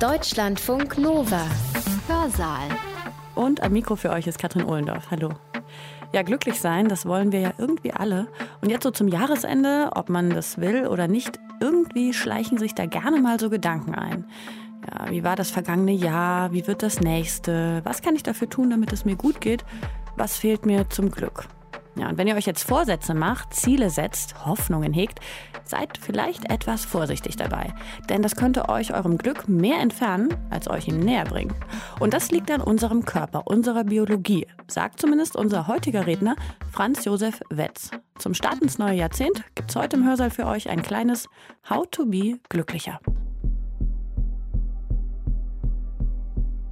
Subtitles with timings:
[0.00, 1.46] Deutschlandfunk Nova.
[2.08, 2.68] Hörsaal.
[3.36, 5.10] Und am Mikro für euch ist Katrin Ohlendorf.
[5.12, 5.30] Hallo.
[6.12, 8.26] Ja, glücklich sein, das wollen wir ja irgendwie alle.
[8.60, 12.86] Und jetzt so zum Jahresende, ob man das will oder nicht, irgendwie schleichen sich da
[12.86, 14.24] gerne mal so Gedanken ein.
[14.90, 16.52] Ja, wie war das vergangene Jahr?
[16.52, 17.80] Wie wird das nächste?
[17.84, 19.64] Was kann ich dafür tun, damit es mir gut geht?
[20.16, 21.44] Was fehlt mir zum Glück?
[21.96, 25.20] Ja, und wenn ihr euch jetzt Vorsätze macht, Ziele setzt, Hoffnungen hegt,
[25.64, 27.72] seid vielleicht etwas vorsichtig dabei.
[28.08, 31.54] Denn das könnte euch eurem Glück mehr entfernen, als euch ihm näher bringen.
[32.00, 36.34] Und das liegt an unserem Körper, unserer Biologie, sagt zumindest unser heutiger Redner
[36.70, 37.90] Franz Josef Wetz.
[38.18, 41.28] Zum Start ins neue Jahrzehnt gibt es heute im Hörsaal für euch ein kleines
[41.68, 42.98] How to be glücklicher.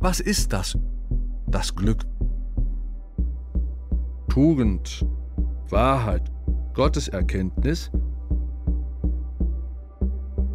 [0.01, 0.77] Was ist das?
[1.47, 2.12] Das Glück.
[4.33, 5.05] Tugend,
[5.69, 6.23] Wahrheit,
[6.73, 7.91] Gotteserkenntnis.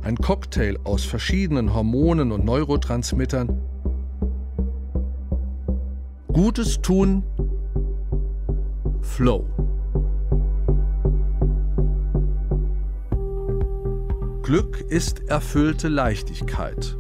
[0.01, 3.61] Ein Cocktail aus verschiedenen Hormonen und Neurotransmittern.
[6.33, 7.21] Gutes tun,
[9.03, 9.45] Flow.
[14.41, 16.97] Glück ist erfüllte Leichtigkeit.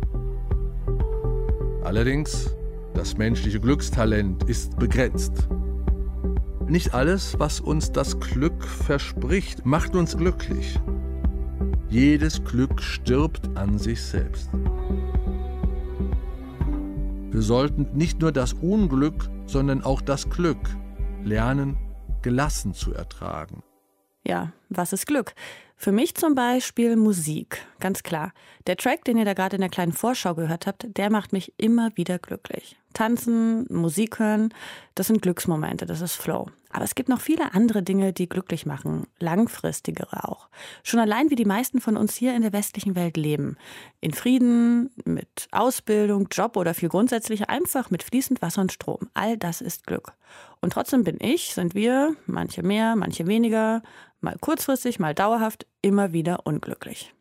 [1.83, 2.55] Allerdings,
[2.93, 5.49] das menschliche Glückstalent ist begrenzt.
[6.67, 10.77] Nicht alles, was uns das Glück verspricht, macht uns glücklich.
[11.89, 14.49] Jedes Glück stirbt an sich selbst.
[17.31, 20.57] Wir sollten nicht nur das Unglück, sondern auch das Glück
[21.23, 21.77] lernen,
[22.21, 23.63] gelassen zu ertragen.
[24.25, 25.35] Ja, was ist Glück?
[25.77, 28.33] Für mich zum Beispiel Musik, ganz klar.
[28.65, 31.53] Der Track, den ihr da gerade in der kleinen Vorschau gehört habt, der macht mich
[31.57, 32.75] immer wieder glücklich.
[32.97, 34.51] Tanzen, Musik hören,
[34.95, 36.47] das sind Glücksmomente, das ist Flow.
[36.71, 40.49] Aber es gibt noch viele andere Dinge, die glücklich machen, langfristigere auch.
[40.81, 43.55] Schon allein wie die meisten von uns hier in der westlichen Welt leben.
[44.01, 49.09] In Frieden, mit Ausbildung, Job oder viel grundsätzlich einfach mit fließend Wasser und Strom.
[49.13, 50.13] All das ist Glück.
[50.59, 53.83] Und trotzdem bin ich, sind wir, manche mehr, manche weniger,
[54.21, 57.13] mal kurzfristig, mal dauerhaft, immer wieder unglücklich.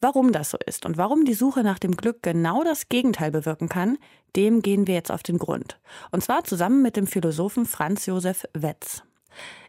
[0.00, 3.68] Warum das so ist und warum die Suche nach dem Glück genau das Gegenteil bewirken
[3.68, 3.98] kann,
[4.34, 5.78] dem gehen wir jetzt auf den Grund.
[6.10, 9.02] Und zwar zusammen mit dem Philosophen Franz Josef Wetz.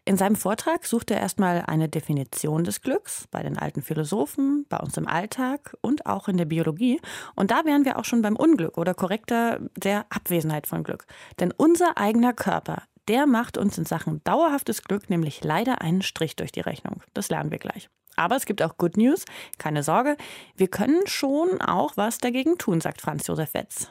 [0.04, 4.78] In seinem Vortrag sucht er erstmal eine Definition des Glücks bei den alten Philosophen, bei
[4.78, 7.00] uns im Alltag und auch in der Biologie.
[7.34, 11.04] Und da wären wir auch schon beim Unglück oder korrekter der Abwesenheit von Glück.
[11.40, 16.36] Denn unser eigener Körper, der macht uns in Sachen dauerhaftes Glück nämlich leider einen Strich
[16.36, 17.02] durch die Rechnung.
[17.12, 17.90] Das lernen wir gleich.
[18.18, 19.24] Aber es gibt auch Good News,
[19.58, 20.16] keine Sorge,
[20.56, 23.88] wir können schon auch was dagegen tun, sagt Franz Josef Wetz.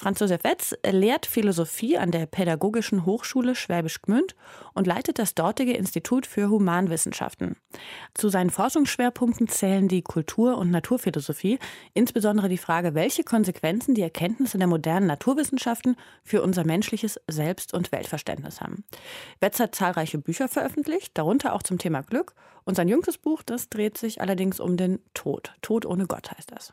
[0.00, 4.34] Franz Josef Wetz lehrt Philosophie an der Pädagogischen Hochschule Schwäbisch Gmünd
[4.72, 7.56] und leitet das dortige Institut für Humanwissenschaften.
[8.14, 11.58] Zu seinen Forschungsschwerpunkten zählen die Kultur- und Naturphilosophie,
[11.92, 17.92] insbesondere die Frage, welche Konsequenzen die Erkenntnisse der modernen Naturwissenschaften für unser menschliches Selbst- und
[17.92, 18.84] Weltverständnis haben.
[19.40, 22.32] Wetz hat zahlreiche Bücher veröffentlicht, darunter auch zum Thema Glück.
[22.64, 25.52] Und sein jüngstes Buch, das dreht sich allerdings um den Tod.
[25.60, 26.72] Tod ohne Gott heißt das.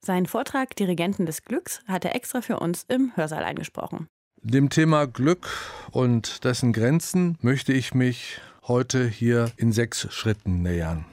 [0.00, 4.06] Sein Vortrag Dirigenten des Glücks hat er extra für uns im Hörsaal eingesprochen.
[4.42, 5.48] Dem Thema Glück
[5.90, 11.06] und dessen Grenzen möchte ich mich heute hier in sechs Schritten nähern.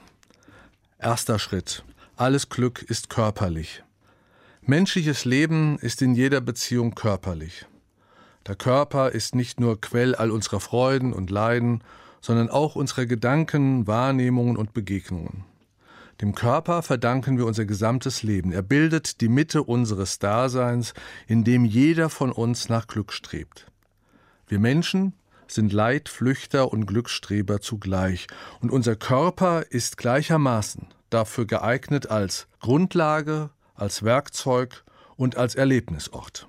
[0.98, 1.84] Erster Schritt.
[2.16, 3.82] Alles Glück ist körperlich.
[4.60, 7.66] Menschliches Leben ist in jeder Beziehung körperlich.
[8.46, 11.82] Der Körper ist nicht nur Quell all unserer Freuden und Leiden,
[12.20, 15.44] sondern auch unserer Gedanken, Wahrnehmungen und Begegnungen.
[16.22, 18.52] Dem Körper verdanken wir unser gesamtes Leben.
[18.52, 20.94] Er bildet die Mitte unseres Daseins,
[21.26, 23.66] in dem jeder von uns nach Glück strebt.
[24.46, 25.14] Wir Menschen
[25.48, 28.28] sind Leidflüchter und Glücksstreber zugleich,
[28.60, 34.84] und unser Körper ist gleichermaßen dafür geeignet als Grundlage, als Werkzeug
[35.16, 36.48] und als Erlebnisort.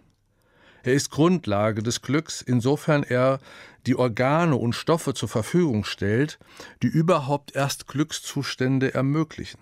[0.84, 3.40] Er ist Grundlage des Glücks, insofern er
[3.88, 6.40] die Organe und Stoffe zur Verfügung stellt,
[6.82, 9.60] die überhaupt erst Glückszustände ermöglichen.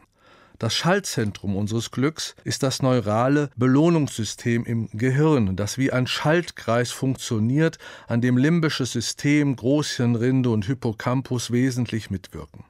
[0.58, 7.78] Das Schaltzentrum unseres Glücks ist das neurale Belohnungssystem im Gehirn, das wie ein Schaltkreis funktioniert,
[8.08, 12.64] an dem limbisches System, Großhirnrinde und Hippocampus wesentlich mitwirken.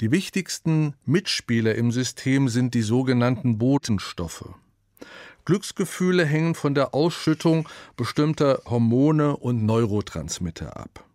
[0.00, 4.48] Die wichtigsten Mitspieler im System sind die sogenannten Botenstoffe.
[5.48, 7.66] Glücksgefühle hängen von der Ausschüttung
[7.96, 11.06] bestimmter Hormone und Neurotransmitter ab.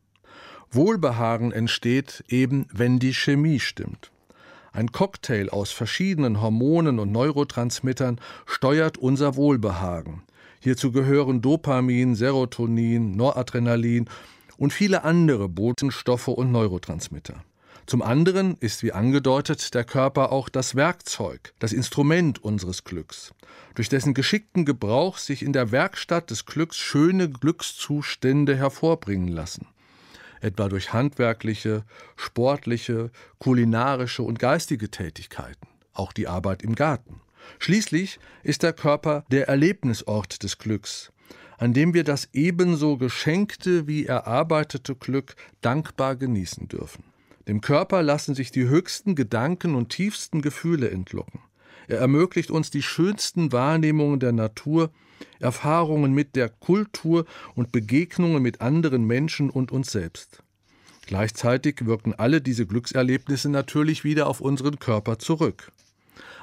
[0.71, 4.09] Wohlbehagen entsteht eben, wenn die Chemie stimmt.
[4.71, 10.23] Ein Cocktail aus verschiedenen Hormonen und Neurotransmittern steuert unser Wohlbehagen.
[10.59, 14.09] Hierzu gehören Dopamin, Serotonin, Noradrenalin
[14.57, 17.43] und viele andere Botenstoffe und Neurotransmitter.
[17.85, 23.33] Zum anderen ist, wie angedeutet, der Körper auch das Werkzeug, das Instrument unseres Glücks,
[23.75, 29.67] durch dessen geschickten Gebrauch sich in der Werkstatt des Glücks schöne Glückszustände hervorbringen lassen,
[30.39, 31.83] etwa durch handwerkliche,
[32.15, 37.19] sportliche, kulinarische und geistige Tätigkeiten, auch die Arbeit im Garten.
[37.59, 41.11] Schließlich ist der Körper der Erlebnisort des Glücks,
[41.57, 47.03] an dem wir das ebenso geschenkte wie erarbeitete Glück dankbar genießen dürfen.
[47.47, 51.41] Dem Körper lassen sich die höchsten Gedanken und tiefsten Gefühle entlocken.
[51.87, 54.91] Er ermöglicht uns die schönsten Wahrnehmungen der Natur,
[55.39, 57.25] Erfahrungen mit der Kultur
[57.55, 60.41] und Begegnungen mit anderen Menschen und uns selbst.
[61.05, 65.71] Gleichzeitig wirken alle diese Glückserlebnisse natürlich wieder auf unseren Körper zurück.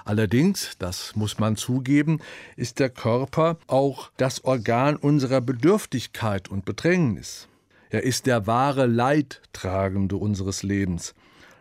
[0.05, 2.20] Allerdings, das muss man zugeben,
[2.56, 7.49] ist der Körper auch das Organ unserer Bedürftigkeit und Bedrängnis.
[7.92, 11.12] Er ist der wahre Leidtragende unseres Lebens,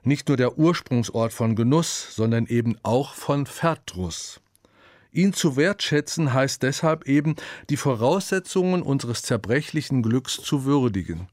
[0.03, 4.39] nicht nur der Ursprungsort von Genuss, sondern eben auch von Verdruss.
[5.11, 7.35] Ihn zu wertschätzen heißt deshalb eben,
[7.71, 11.27] die Voraussetzungen unseres zerbrechlichen Glücks zu würdigen.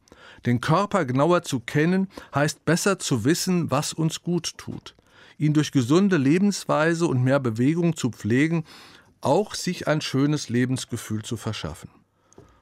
[0.47, 4.95] Den Körper genauer zu kennen, heißt besser zu wissen, was uns gut tut.
[5.37, 8.65] Ihn durch gesunde Lebensweise und mehr Bewegung zu pflegen,
[9.21, 11.91] auch sich ein schönes Lebensgefühl zu verschaffen.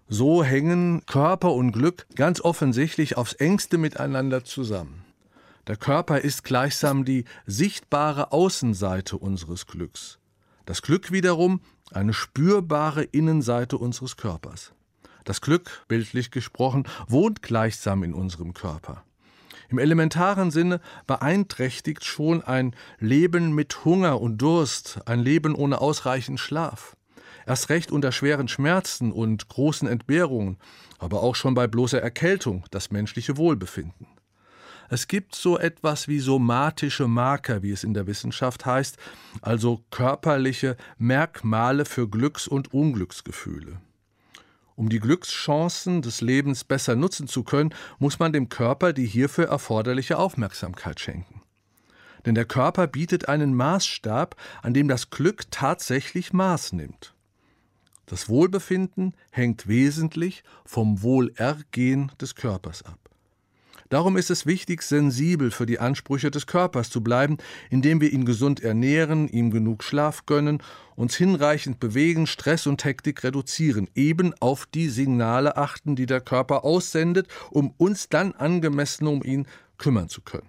[0.09, 5.03] So hängen Körper und Glück ganz offensichtlich aufs engste miteinander zusammen.
[5.67, 10.19] Der Körper ist gleichsam die sichtbare Außenseite unseres Glücks.
[10.67, 11.61] Das Glück wiederum
[11.91, 14.75] eine spürbare Innenseite unseres Körpers.
[15.25, 19.05] Das Glück, bildlich gesprochen, wohnt gleichsam in unserem Körper.
[19.71, 26.41] Im elementaren Sinne beeinträchtigt schon ein Leben mit Hunger und Durst, ein Leben ohne ausreichend
[26.41, 26.95] Schlaf
[27.47, 30.59] erst recht unter schweren Schmerzen und großen Entbehrungen,
[30.99, 34.07] aber auch schon bei bloßer Erkältung das menschliche Wohlbefinden.
[34.91, 38.99] Es gibt so etwas wie somatische Marker, wie es in der Wissenschaft heißt,
[39.41, 43.81] also körperliche Merkmale für Glücks- und Unglücksgefühle.
[44.77, 49.47] Um die Glückschancen des Lebens besser nutzen zu können, muss man dem Körper die hierfür
[49.47, 51.43] erforderliche Aufmerksamkeit schenken.
[52.27, 57.14] Denn der Körper bietet einen Maßstab, an dem das Glück tatsächlich Maß nimmt.
[58.07, 62.99] Das Wohlbefinden hängt wesentlich vom Wohlergehen des Körpers ab.
[63.91, 67.37] Darum ist es wichtig, sensibel für die Ansprüche des Körpers zu bleiben,
[67.71, 70.63] indem wir ihn gesund ernähren, ihm genug Schlaf gönnen,
[70.97, 76.65] uns hinreichend bewegen, Stress und Hektik reduzieren, eben auf die Signale achten, die der Körper
[76.65, 79.47] aussendet, um uns dann angemessen um ihn
[79.77, 80.49] kümmern zu können.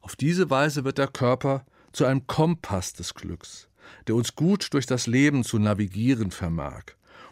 [0.00, 3.69] Auf diese Weise wird der Körper zu einem Kompass des Glücks
[4.06, 6.82] der uns gut durch das Leben zu navigieren vermag.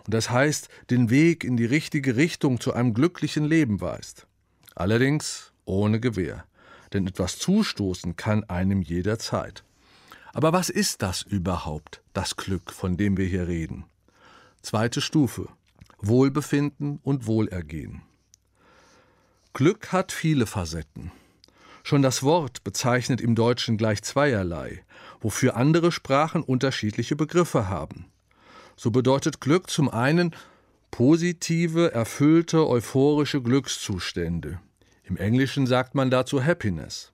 [0.05, 4.26] Und das heißt, den Weg in die richtige Richtung zu einem glücklichen Leben weist.
[4.75, 6.44] Allerdings ohne Gewähr.
[6.93, 9.64] Denn etwas zustoßen kann einem jederzeit.
[10.32, 13.84] Aber was ist das überhaupt, das Glück, von dem wir hier reden?
[14.62, 15.49] Zweite Stufe.
[16.00, 18.02] Wohlbefinden und Wohlergehen.
[19.52, 21.10] Glück hat viele Facetten.
[21.88, 24.82] Schon das Wort bezeichnet im Deutschen gleich zweierlei
[25.20, 28.06] wofür andere Sprachen unterschiedliche Begriffe haben.
[28.76, 30.35] So bedeutet Glück zum einen
[30.90, 34.61] positive, erfüllte, euphorische Glückszustände.
[35.05, 37.12] Im Englischen sagt man dazu Happiness.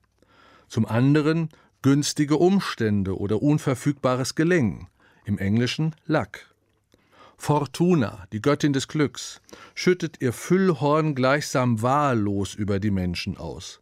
[0.67, 1.49] Zum anderen
[1.81, 4.87] günstige Umstände oder unverfügbares Gelingen.
[5.23, 6.53] Im Englischen Luck.
[7.37, 9.41] Fortuna, die Göttin des Glücks,
[9.73, 13.81] schüttet ihr Füllhorn gleichsam wahllos über die Menschen aus.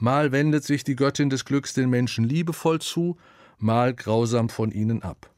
[0.00, 3.18] Mal wendet sich die Göttin des Glücks den Menschen liebevoll zu,
[3.58, 5.30] mal grausam von ihnen ab.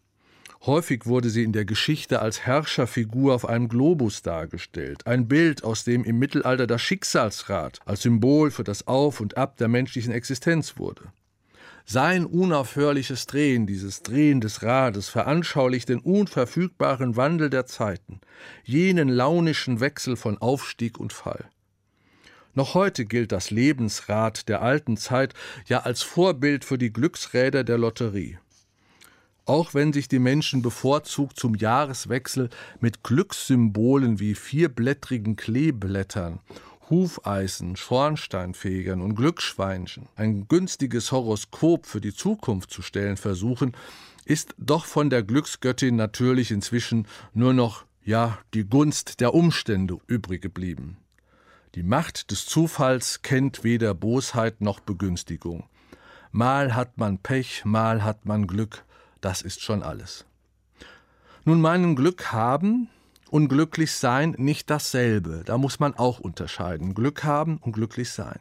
[0.65, 5.83] Häufig wurde sie in der Geschichte als Herrscherfigur auf einem Globus dargestellt, ein Bild, aus
[5.83, 10.79] dem im Mittelalter das Schicksalsrad als Symbol für das Auf und Ab der menschlichen Existenz
[10.79, 11.13] wurde.
[11.85, 18.21] Sein unaufhörliches Drehen, dieses Drehen des Rades, veranschaulicht den unverfügbaren Wandel der Zeiten,
[18.63, 21.47] jenen launischen Wechsel von Aufstieg und Fall.
[22.55, 25.33] Noch heute gilt das Lebensrad der alten Zeit
[25.67, 28.39] ja als Vorbild für die Glücksräder der Lotterie.
[29.47, 36.41] Auch wenn sich die Menschen bevorzugt zum Jahreswechsel mit Glückssymbolen wie vierblättrigen Kleeblättern,
[36.91, 43.73] Hufeisen, Schornsteinfegern und Glücksschweinchen ein günstiges Horoskop für die Zukunft zu stellen versuchen,
[44.27, 50.43] ist doch von der Glücksgöttin natürlich inzwischen nur noch ja die Gunst der Umstände übrig
[50.43, 50.99] geblieben.
[51.75, 55.65] Die Macht des Zufalls kennt weder Bosheit noch Begünstigung.
[56.31, 58.85] Mal hat man Pech, mal hat man Glück,
[59.23, 60.27] das ist schon alles.
[61.47, 62.91] Nun meinen Glück haben
[63.31, 66.93] und glücklich sein nicht dasselbe, da muss man auch unterscheiden.
[66.93, 68.41] Glück haben und glücklich sein.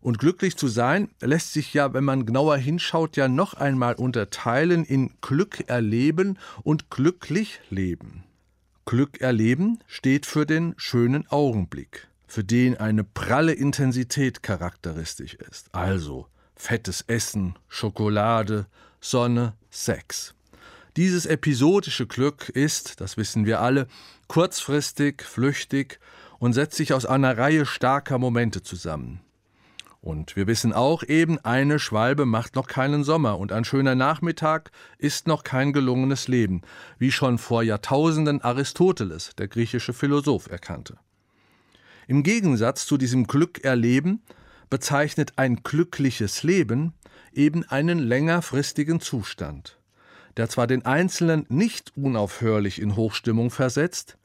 [0.00, 4.84] Und glücklich zu sein lässt sich ja, wenn man genauer hinschaut, ja noch einmal unterteilen
[4.84, 8.22] in Glück erleben und glücklich leben.
[8.88, 15.74] Glück erleben steht für den schönen Augenblick, für den eine pralle Intensität charakteristisch ist.
[15.74, 18.66] Also fettes Essen, Schokolade,
[19.00, 20.34] Sonne, Sex.
[20.96, 23.88] Dieses episodische Glück ist, das wissen wir alle,
[24.28, 25.98] kurzfristig, flüchtig
[26.38, 29.20] und setzt sich aus einer Reihe starker Momente zusammen.
[30.06, 34.70] Und wir wissen auch eben, eine Schwalbe macht noch keinen Sommer und ein schöner Nachmittag
[34.98, 36.62] ist noch kein gelungenes Leben,
[36.96, 40.96] wie schon vor Jahrtausenden Aristoteles, der griechische Philosoph, erkannte.
[42.06, 44.22] Im Gegensatz zu diesem Glück erleben
[44.70, 46.94] bezeichnet ein glückliches Leben
[47.32, 49.76] eben einen längerfristigen Zustand,
[50.36, 54.18] der zwar den Einzelnen nicht unaufhörlich in Hochstimmung versetzt,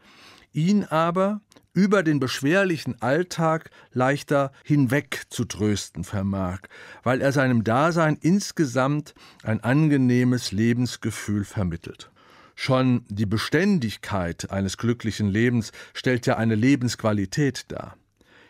[0.54, 1.42] ihn aber
[1.74, 6.60] über den beschwerlichen Alltag leichter hinweg zu trösten vermag,
[7.04, 9.14] weil er seinem Dasein insgesamt
[9.44, 12.12] ein angenehmes Lebensgefühl vermittelt.
[12.56, 17.98] Schon die Beständigkeit eines glücklichen Lebens stellt ja eine Lebensqualität dar.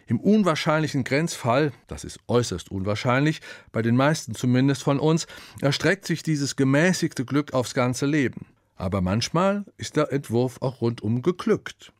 [0.07, 3.39] Im unwahrscheinlichen Grenzfall, das ist äußerst unwahrscheinlich,
[3.71, 5.27] bei den meisten zumindest von uns,
[5.61, 8.47] erstreckt sich dieses gemäßigte Glück aufs ganze Leben.
[8.75, 11.93] Aber manchmal ist der Entwurf auch rundum geglückt.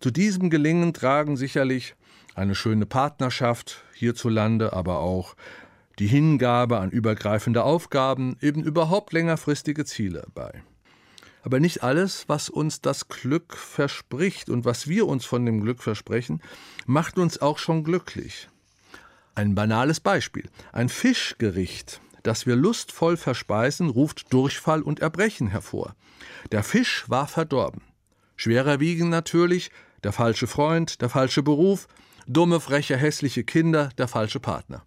[0.00, 1.94] Zu diesem Gelingen tragen sicherlich
[2.34, 5.36] eine schöne Partnerschaft hierzulande, aber auch
[5.98, 10.62] die Hingabe an übergreifende Aufgaben, eben überhaupt längerfristige Ziele bei.
[11.42, 15.82] Aber nicht alles, was uns das Glück verspricht und was wir uns von dem Glück
[15.82, 16.42] versprechen,
[16.86, 18.48] macht uns auch schon glücklich.
[19.34, 20.48] Ein banales Beispiel.
[20.72, 25.94] Ein Fischgericht, das wir lustvoll verspeisen, ruft Durchfall und Erbrechen hervor.
[26.52, 27.82] Der Fisch war verdorben.
[28.34, 29.70] Schwerer wiegen natürlich
[30.04, 31.88] der falsche Freund, der falsche Beruf,
[32.26, 34.84] dumme, freche, hässliche Kinder, der falsche Partner.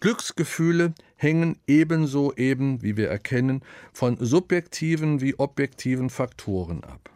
[0.00, 7.10] Glücksgefühle hängen ebenso eben, wie wir erkennen, von subjektiven wie objektiven Faktoren ab.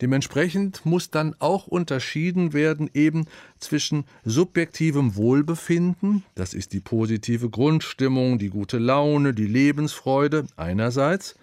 [0.00, 3.26] Dementsprechend muss dann auch unterschieden werden eben
[3.58, 11.34] zwischen subjektivem Wohlbefinden, das ist die positive Grundstimmung, die gute Laune, die Lebensfreude einerseits,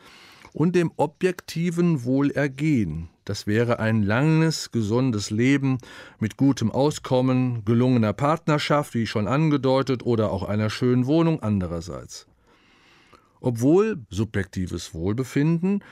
[0.55, 3.09] und dem objektiven Wohlergehen.
[3.25, 5.79] Das wäre ein langes, gesundes Leben
[6.17, 12.25] mit gutem Auskommen, gelungener Partnerschaft, wie schon angedeutet, oder auch einer schönen Wohnung andererseits.
[13.41, 15.83] Obwohl subjektives Wohlbefinden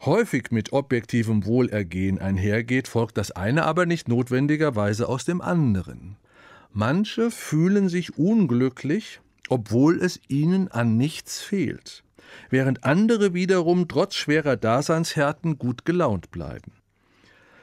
[0.00, 6.16] häufig mit objektivem Wohlergehen einhergeht, folgt das eine aber nicht notwendigerweise aus dem anderen.
[6.72, 9.20] Manche fühlen sich unglücklich,
[9.50, 12.02] obwohl es ihnen an nichts fehlt
[12.50, 16.72] während andere wiederum trotz schwerer Daseinshärten gut gelaunt bleiben.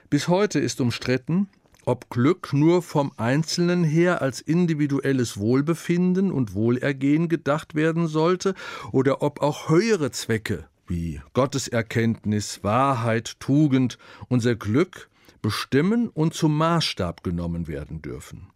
[0.10, 1.50] Bis heute ist umstritten,
[1.86, 8.53] ob Glück nur vom Einzelnen her als individuelles Wohlbefinden und Wohlergehen gedacht werden sollte
[8.92, 15.10] oder ob auch höhere Zwecke wie Gotteserkenntnis, Wahrheit, Tugend unser Glück
[15.42, 18.48] bestimmen und zum Maßstab genommen werden dürfen.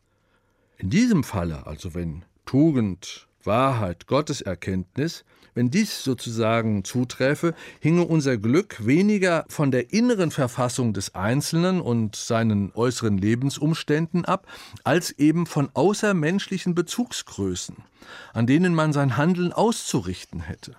[0.78, 5.26] In diesem Falle, also wenn Tugend, Wahrheit, Gotteserkenntnis
[5.58, 12.16] wenn dies sozusagen zuträfe, hinge unser Glück weniger von der inneren Verfassung des Einzelnen und
[12.16, 14.46] seinen äußeren Lebensumständen ab,
[14.84, 17.76] als eben von außermenschlichen Bezugsgrößen,
[18.34, 20.76] an denen man sein Handeln auszurichten hätte.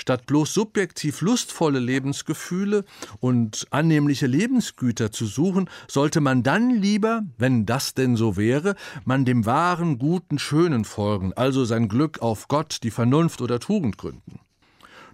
[0.00, 2.84] Statt bloß subjektiv lustvolle Lebensgefühle
[3.18, 9.24] und annehmliche Lebensgüter zu suchen, sollte man dann lieber, wenn das denn so wäre, man
[9.24, 14.38] dem wahren, guten, schönen folgen, also sein Glück auf Gott, die Vernunft oder Tugend gründen.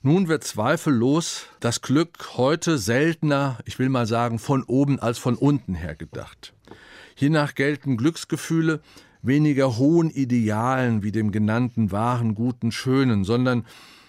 [0.03, 5.37] Nun wird zweifellos das Glück heute seltener, ich will mal sagen, von oben als von
[5.37, 6.53] unten her gedacht.
[7.15, 8.83] Hiernach gelten Glücksgefühle
[9.23, 13.65] weniger hohen Idealen wie dem genannten wahren, guten, schönen, sondern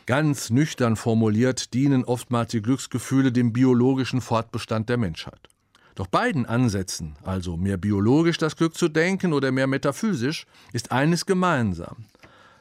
[0.05, 5.49] Ganz nüchtern formuliert dienen oftmals die Glücksgefühle dem biologischen Fortbestand der Menschheit.
[5.95, 11.25] Doch beiden Ansätzen, also mehr biologisch das Glück zu denken oder mehr metaphysisch, ist eines
[11.25, 12.05] gemeinsam,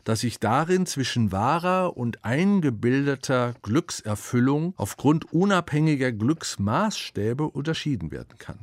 [0.05, 8.61] dass sich darin zwischen wahrer und eingebildeter Glückserfüllung aufgrund unabhängiger Glücksmaßstäbe unterschieden werden kann.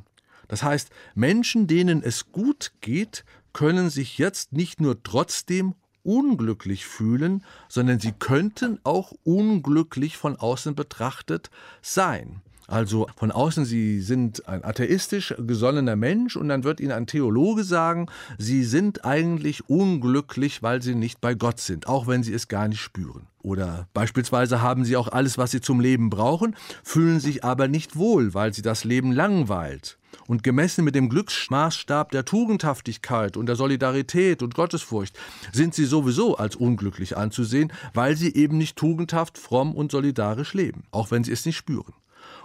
[0.48, 7.43] Das heißt, Menschen, denen es gut geht, können sich jetzt nicht nur trotzdem unglücklich fühlen,
[7.67, 11.50] sondern sie könnten auch unglücklich von außen betrachtet
[11.81, 12.41] sein.
[12.72, 17.66] Also von außen, Sie sind ein atheistisch gesonnener Mensch und dann wird Ihnen ein Theologe
[17.66, 22.48] sagen, Sie sind eigentlich unglücklich, weil Sie nicht bei Gott sind, auch wenn Sie es
[22.48, 23.28] gar nicht spüren.
[23.42, 27.98] Oder beispielsweise haben Sie auch alles, was Sie zum Leben brauchen, fühlen sich aber nicht
[27.98, 29.98] wohl, weil Sie das Leben langweilt.
[30.28, 35.18] Und gemessen mit dem Glücksmaßstab der Tugendhaftigkeit und der Solidarität und Gottesfurcht
[35.51, 40.84] sind sie sowieso als unglücklich anzusehen, weil sie eben nicht tugendhaft, fromm und solidarisch leben,
[40.92, 41.94] auch wenn sie es nicht spüren.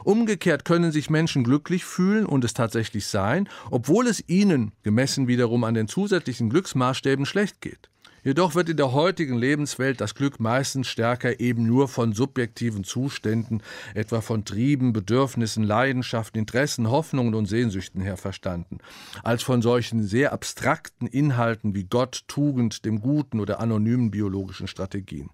[0.07, 5.65] Umgekehrt können sich Menschen glücklich fühlen und es tatsächlich sein, obwohl es ihnen, gemessen wiederum
[5.65, 7.91] an den zusätzlichen Glücksmaßstäben, schlecht geht.
[8.23, 13.65] Jedoch wird in der heutigen Lebenswelt das Glück meistens stärker eben nur von subjektiven Zuständen,
[13.95, 18.79] etwa von Trieben, Bedürfnissen, Leidenschaften, Interessen, Hoffnungen und Sehnsüchten her verstanden,
[19.25, 25.31] als von solchen sehr abstrakten Inhalten wie Gott, Tugend, dem Guten oder anonymen biologischen Strategien.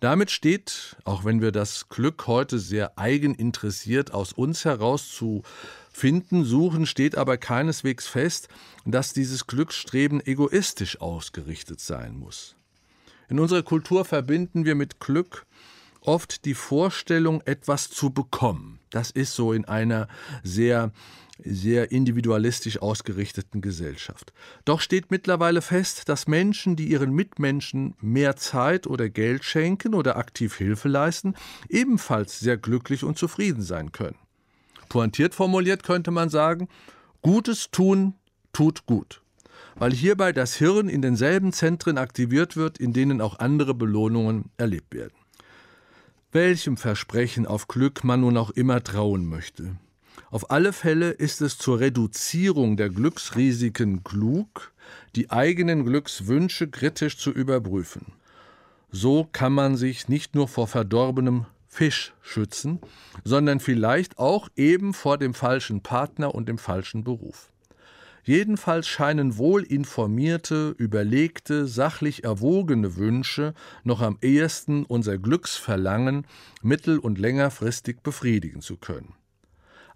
[0.00, 5.42] Damit steht, auch wenn wir das Glück heute sehr eigeninteressiert aus uns heraus zu
[5.90, 8.48] finden, suchen, steht aber keineswegs fest,
[8.84, 12.56] dass dieses Glücksstreben egoistisch ausgerichtet sein muss.
[13.28, 15.46] In unserer Kultur verbinden wir mit Glück
[16.02, 18.78] oft die Vorstellung, etwas zu bekommen.
[18.90, 20.08] Das ist so in einer
[20.44, 20.92] sehr
[21.38, 24.32] sehr individualistisch ausgerichteten Gesellschaft.
[24.64, 30.16] Doch steht mittlerweile fest, dass Menschen, die ihren Mitmenschen mehr Zeit oder Geld schenken oder
[30.16, 31.34] aktiv Hilfe leisten,
[31.68, 34.16] ebenfalls sehr glücklich und zufrieden sein können.
[34.88, 36.68] Pointiert formuliert könnte man sagen,
[37.22, 38.14] Gutes tun
[38.52, 39.20] tut gut,
[39.74, 44.94] weil hierbei das Hirn in denselben Zentren aktiviert wird, in denen auch andere Belohnungen erlebt
[44.94, 45.14] werden.
[46.32, 49.76] Welchem Versprechen auf Glück man nun auch immer trauen möchte.
[50.30, 54.72] Auf alle Fälle ist es zur Reduzierung der Glücksrisiken klug,
[55.14, 58.12] die eigenen Glückswünsche kritisch zu überprüfen.
[58.90, 62.80] So kann man sich nicht nur vor verdorbenem Fisch schützen,
[63.24, 67.50] sondern vielleicht auch eben vor dem falschen Partner und dem falschen Beruf.
[68.24, 73.54] Jedenfalls scheinen wohl informierte, überlegte, sachlich erwogene Wünsche
[73.84, 76.26] noch am ehesten unser Glücksverlangen
[76.60, 79.14] mittel- und längerfristig befriedigen zu können.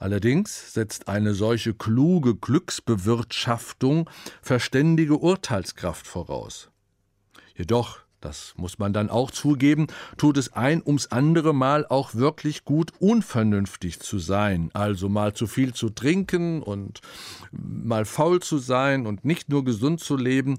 [0.01, 4.09] Allerdings setzt eine solche kluge Glücksbewirtschaftung
[4.41, 6.71] verständige Urteilskraft voraus.
[7.55, 12.65] Jedoch, das muss man dann auch zugeben, tut es ein ums andere Mal auch wirklich
[12.65, 17.03] gut, unvernünftig zu sein, also mal zu viel zu trinken und
[17.53, 20.57] mal faul zu sein und nicht nur gesund zu leben.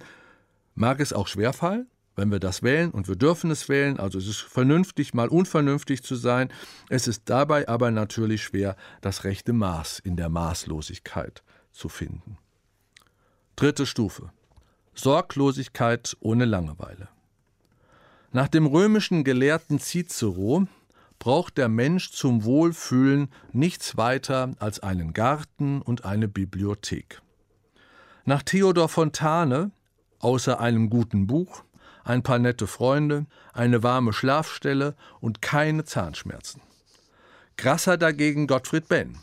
[0.75, 1.87] Mag es auch schwerfallen?
[2.21, 6.03] Wenn wir das wählen, und wir dürfen es wählen, also es ist vernünftig, mal unvernünftig
[6.03, 6.53] zu sein,
[6.87, 12.37] es ist dabei aber natürlich schwer, das rechte Maß in der Maßlosigkeit zu finden.
[13.55, 14.31] Dritte Stufe.
[14.93, 17.09] Sorglosigkeit ohne Langeweile.
[18.31, 20.67] Nach dem römischen Gelehrten Cicero
[21.17, 27.19] braucht der Mensch zum Wohlfühlen nichts weiter als einen Garten und eine Bibliothek.
[28.25, 29.71] Nach Theodor Fontane,
[30.19, 31.63] außer einem guten Buch,
[32.03, 36.61] ein paar nette Freunde, eine warme Schlafstelle und keine Zahnschmerzen.
[37.57, 39.17] Krasser dagegen Gottfried Benn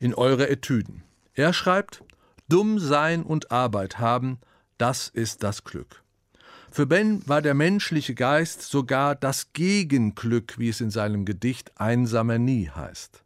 [0.00, 1.02] in Eure Etüden.
[1.34, 2.02] Er schreibt,
[2.48, 4.38] Dumm sein und Arbeit haben,
[4.78, 6.02] das ist das Glück.
[6.70, 12.38] Für Ben war der menschliche Geist sogar das Gegenglück, wie es in seinem Gedicht Einsamer
[12.38, 13.22] nie heißt.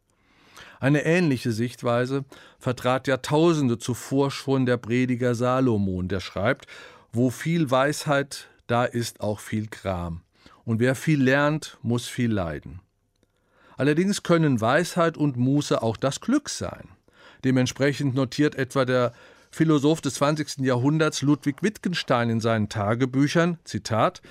[0.79, 2.25] Eine ähnliche Sichtweise
[2.59, 6.67] vertrat Jahrtausende zuvor schon der Prediger Salomon, der schreibt,
[7.11, 10.21] wo viel Weisheit, da ist auch viel Kram.
[10.65, 12.79] Und wer viel lernt, muss viel leiden.
[13.75, 16.89] Allerdings können Weisheit und Muße auch das Glück sein.
[17.43, 19.13] Dementsprechend notiert etwa der
[19.51, 20.59] Philosoph des 20.
[20.59, 24.21] Jahrhunderts Ludwig Wittgenstein in seinen Tagebüchern, Zitat,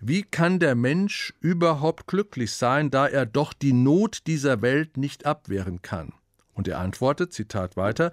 [0.00, 5.26] wie kann der Mensch überhaupt glücklich sein, da er doch die Not dieser Welt nicht
[5.26, 6.14] abwehren kann?
[6.54, 8.12] Und er antwortet, Zitat weiter,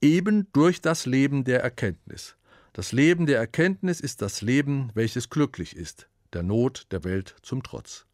[0.00, 2.37] eben durch das Leben der Erkenntnis.
[2.78, 7.64] Das Leben der Erkenntnis ist das Leben, welches glücklich ist, der Not der Welt zum
[7.64, 8.06] Trotz.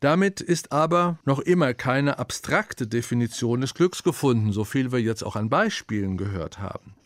[0.00, 5.22] Damit ist aber noch immer keine abstrakte Definition des Glücks gefunden, so viel wir jetzt
[5.22, 6.96] auch an Beispielen gehört haben.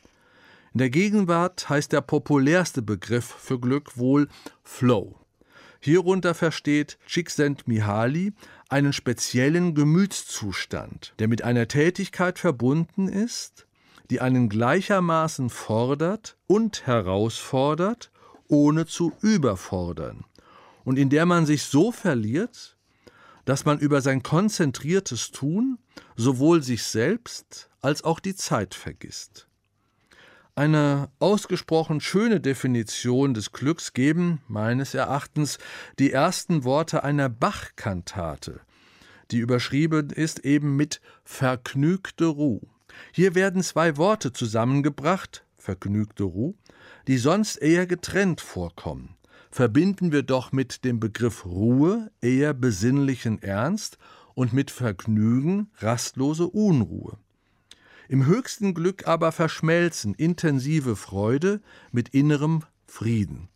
[0.72, 4.26] In der Gegenwart heißt der populärste Begriff für Glück wohl
[4.64, 5.20] Flow.
[5.78, 8.32] Hierunter versteht Csikszentmihalyi
[8.68, 13.68] einen speziellen Gemütszustand, der mit einer Tätigkeit verbunden ist,
[14.10, 18.10] die einen gleichermaßen fordert und herausfordert,
[18.48, 20.24] ohne zu überfordern,
[20.84, 22.76] und in der man sich so verliert,
[23.44, 25.78] dass man über sein konzentriertes Tun
[26.16, 29.46] sowohl sich selbst als auch die Zeit vergisst.
[30.56, 35.58] Eine ausgesprochen schöne Definition des Glücks geben, meines Erachtens,
[35.98, 38.60] die ersten Worte einer Bach-Kantate,
[39.30, 42.60] die überschrieben ist eben mit vergnügte Ruh.
[43.12, 46.54] Hier werden zwei Worte zusammengebracht, vergnügte Ruh,
[47.06, 49.16] die sonst eher getrennt vorkommen.
[49.50, 53.98] Verbinden wir doch mit dem Begriff Ruhe eher besinnlichen Ernst
[54.34, 57.18] und mit Vergnügen rastlose Unruhe.
[58.08, 61.60] Im höchsten Glück aber verschmelzen intensive Freude
[61.92, 63.48] mit innerem Frieden.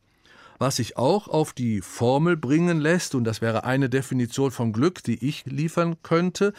[0.59, 5.03] Was sich auch auf die Formel bringen lässt, und das wäre eine Definition von Glück,
[5.03, 6.53] die ich liefern könnte,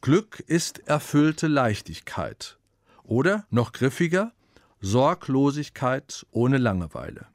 [0.00, 2.56] Glück ist erfüllte Leichtigkeit.
[3.02, 4.32] Oder, noch griffiger,
[4.80, 7.26] Sorglosigkeit ohne Langeweile.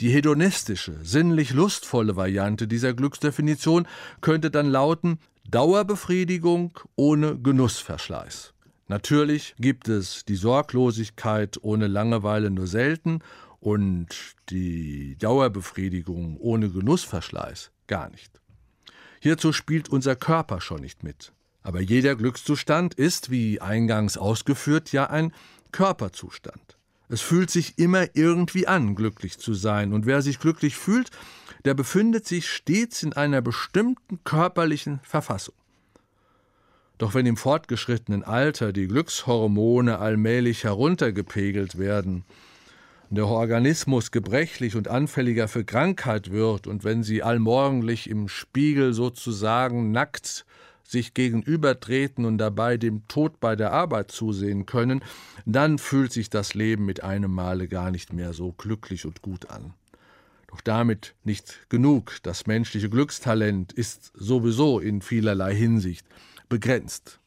[0.00, 3.86] Die hedonistische, sinnlich lustvolle Variante dieser Glücksdefinition
[4.20, 8.52] könnte dann lauten Dauerbefriedigung ohne Genussverschleiß.
[8.88, 13.20] Natürlich gibt es die Sorglosigkeit ohne Langeweile nur selten
[13.60, 14.08] und
[14.50, 18.40] die Dauerbefriedigung ohne Genussverschleiß gar nicht.
[19.20, 21.32] Hierzu spielt unser Körper schon nicht mit.
[21.68, 25.34] Aber jeder Glückszustand ist, wie eingangs ausgeführt, ja ein
[25.70, 26.78] Körperzustand.
[27.10, 31.10] Es fühlt sich immer irgendwie an, glücklich zu sein, und wer sich glücklich fühlt,
[31.66, 35.54] der befindet sich stets in einer bestimmten körperlichen Verfassung.
[36.96, 42.24] Doch wenn im fortgeschrittenen Alter die Glückshormone allmählich heruntergepegelt werden,
[43.10, 49.92] der Organismus gebrechlich und anfälliger für Krankheit wird und wenn sie allmorgendlich im Spiegel sozusagen
[49.92, 50.46] nackt
[50.88, 55.04] sich gegenübertreten und dabei dem Tod bei der Arbeit zusehen können,
[55.44, 59.50] dann fühlt sich das Leben mit einem Male gar nicht mehr so glücklich und gut
[59.50, 59.74] an.
[60.46, 62.16] Doch damit nicht genug.
[62.22, 66.06] Das menschliche Glückstalent ist sowieso in vielerlei Hinsicht
[66.48, 67.20] begrenzt.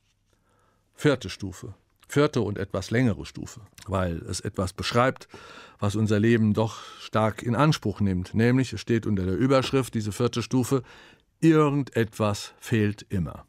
[0.95, 1.75] Vierte Stufe.
[2.07, 5.29] Vierte und etwas längere Stufe, weil es etwas beschreibt,
[5.79, 8.33] was unser Leben doch stark in Anspruch nimmt.
[8.33, 10.83] Nämlich, es steht unter der Überschrift, diese vierte Stufe,
[11.39, 13.45] irgendetwas fehlt immer.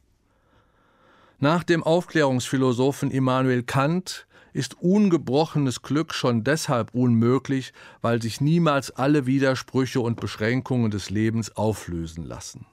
[1.43, 9.25] Nach dem Aufklärungsphilosophen Immanuel Kant ist ungebrochenes Glück schon deshalb unmöglich, weil sich niemals alle
[9.25, 12.65] Widersprüche und Beschränkungen des Lebens auflösen lassen.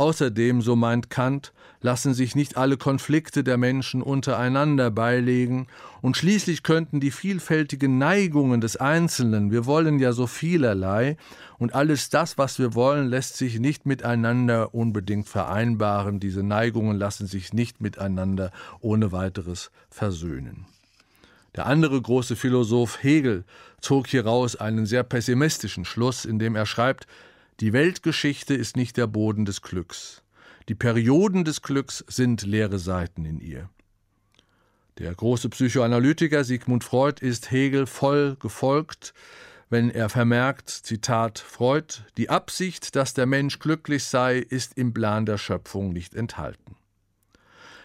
[0.00, 5.66] Außerdem, so meint Kant, lassen sich nicht alle Konflikte der Menschen untereinander beilegen,
[6.00, 11.18] und schließlich könnten die vielfältigen Neigungen des Einzelnen, wir wollen ja so vielerlei,
[11.58, 17.26] und alles das, was wir wollen, lässt sich nicht miteinander unbedingt vereinbaren, diese Neigungen lassen
[17.26, 20.64] sich nicht miteinander ohne weiteres versöhnen.
[21.56, 23.44] Der andere große Philosoph Hegel
[23.82, 27.06] zog hieraus einen sehr pessimistischen Schluss, indem er schreibt,
[27.60, 30.22] die Weltgeschichte ist nicht der Boden des Glücks.
[30.68, 33.68] Die Perioden des Glücks sind leere Seiten in ihr.
[34.98, 39.12] Der große Psychoanalytiker Sigmund Freud ist Hegel voll gefolgt,
[39.68, 45.26] wenn er vermerkt, Zitat Freud, die Absicht, dass der Mensch glücklich sei, ist im Plan
[45.26, 46.76] der Schöpfung nicht enthalten.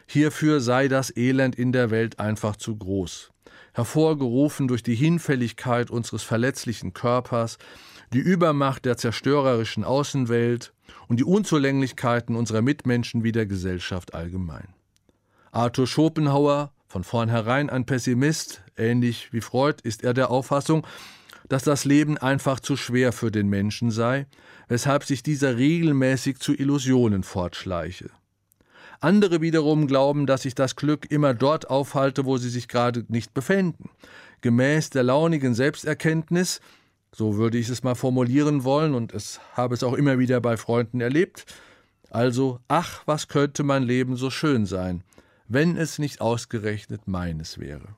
[0.07, 3.31] Hierfür sei das Elend in der Welt einfach zu groß,
[3.73, 7.57] hervorgerufen durch die Hinfälligkeit unseres verletzlichen Körpers,
[8.15, 10.73] die Übermacht der zerstörerischen Außenwelt
[11.10, 14.69] und die Unzulänglichkeiten unserer Mitmenschen wie der Gesellschaft allgemein.
[15.51, 20.88] Arthur Schopenhauer, von vornherein ein Pessimist, ähnlich wie Freud, ist er der Auffassung,
[21.49, 24.28] dass das Leben einfach zu schwer für den Menschen sei,
[24.69, 28.10] weshalb sich dieser regelmäßig zu Illusionen fortschleiche.
[29.01, 33.34] Andere wiederum glauben, dass sich das Glück immer dort aufhalte, wo sie sich gerade nicht
[33.34, 33.89] befänden.
[34.39, 36.62] Gemäß der launigen Selbsterkenntnis
[37.15, 40.58] so würde ich es mal formulieren wollen und es habe es auch immer wieder bei
[40.58, 41.45] Freunden erlebt.
[42.10, 45.01] Also, ach, was könnte mein Leben so schön sein,
[45.47, 47.95] wenn es nicht ausgerechnet meines wäre.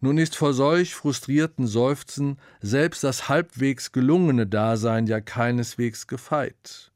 [0.00, 6.90] Nun ist vor solch frustrierten Seufzen selbst das halbwegs gelungene Dasein ja keineswegs gefeit.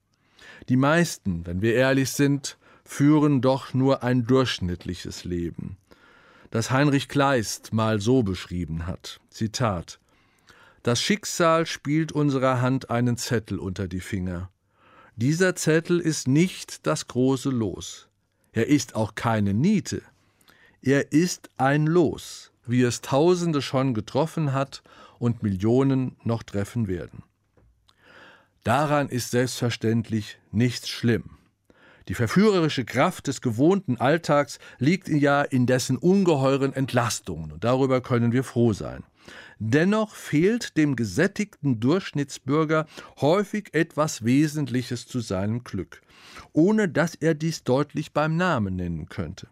[0.68, 5.76] Die meisten, wenn wir ehrlich sind, führen doch nur ein durchschnittliches Leben,
[6.50, 9.20] das Heinrich Kleist mal so beschrieben hat.
[9.30, 10.00] Zitat
[10.84, 14.50] das Schicksal spielt unserer Hand einen Zettel unter die Finger.
[15.16, 18.08] Dieser Zettel ist nicht das große Los.
[18.52, 20.02] Er ist auch keine Niete.
[20.82, 24.82] Er ist ein Los, wie es Tausende schon getroffen hat
[25.18, 27.22] und Millionen noch treffen werden.
[28.62, 31.38] Daran ist selbstverständlich nichts schlimm.
[32.08, 38.32] Die verführerische Kraft des gewohnten Alltags liegt ja in dessen ungeheuren Entlastungen, und darüber können
[38.32, 39.04] wir froh sein.
[39.66, 42.86] Dennoch fehlt dem gesättigten Durchschnittsbürger
[43.22, 46.02] häufig etwas Wesentliches zu seinem Glück,
[46.52, 49.48] ohne dass er dies deutlich beim Namen nennen könnte.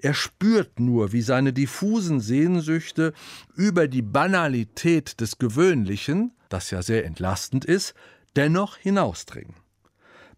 [0.00, 3.12] Er spürt nur, wie seine diffusen Sehnsüchte
[3.56, 7.94] über die Banalität des Gewöhnlichen, das ja sehr entlastend ist,
[8.36, 9.56] dennoch hinausdringen.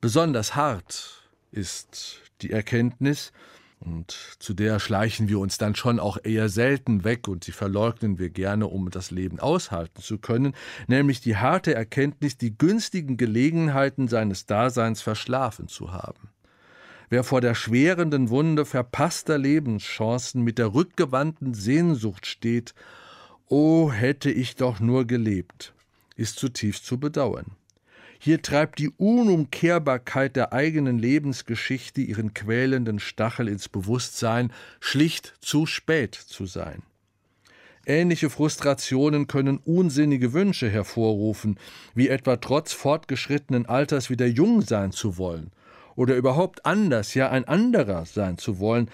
[0.01, 3.33] Besonders hart ist die Erkenntnis,
[3.81, 8.19] und zu der schleichen wir uns dann schon auch eher selten weg und sie verleugnen
[8.19, 10.55] wir gerne, um das Leben aushalten zu können,
[10.87, 16.31] nämlich die harte Erkenntnis, die günstigen Gelegenheiten seines Daseins verschlafen zu haben.
[17.11, 22.75] Wer vor der schwerenden Wunde verpasster Lebenschancen mit der rückgewandten Sehnsucht steht,
[23.47, 25.73] oh, hätte ich doch nur gelebt,
[26.17, 27.58] ist zutiefst zu bedauern.
[28.19, 36.15] Hier treibt die Unumkehrbarkeit der eigenen Lebensgeschichte ihren quälenden Stachel ins Bewusstsein, schlicht zu spät
[36.15, 36.83] zu sein.
[37.87, 41.59] Ähnliche Frustrationen können unsinnige Wünsche hervorrufen,
[41.95, 45.53] wie etwa trotz fortgeschrittenen Alters wieder jung sein zu wollen
[45.95, 48.91] oder überhaupt anders, ja ein anderer sein zu wollen,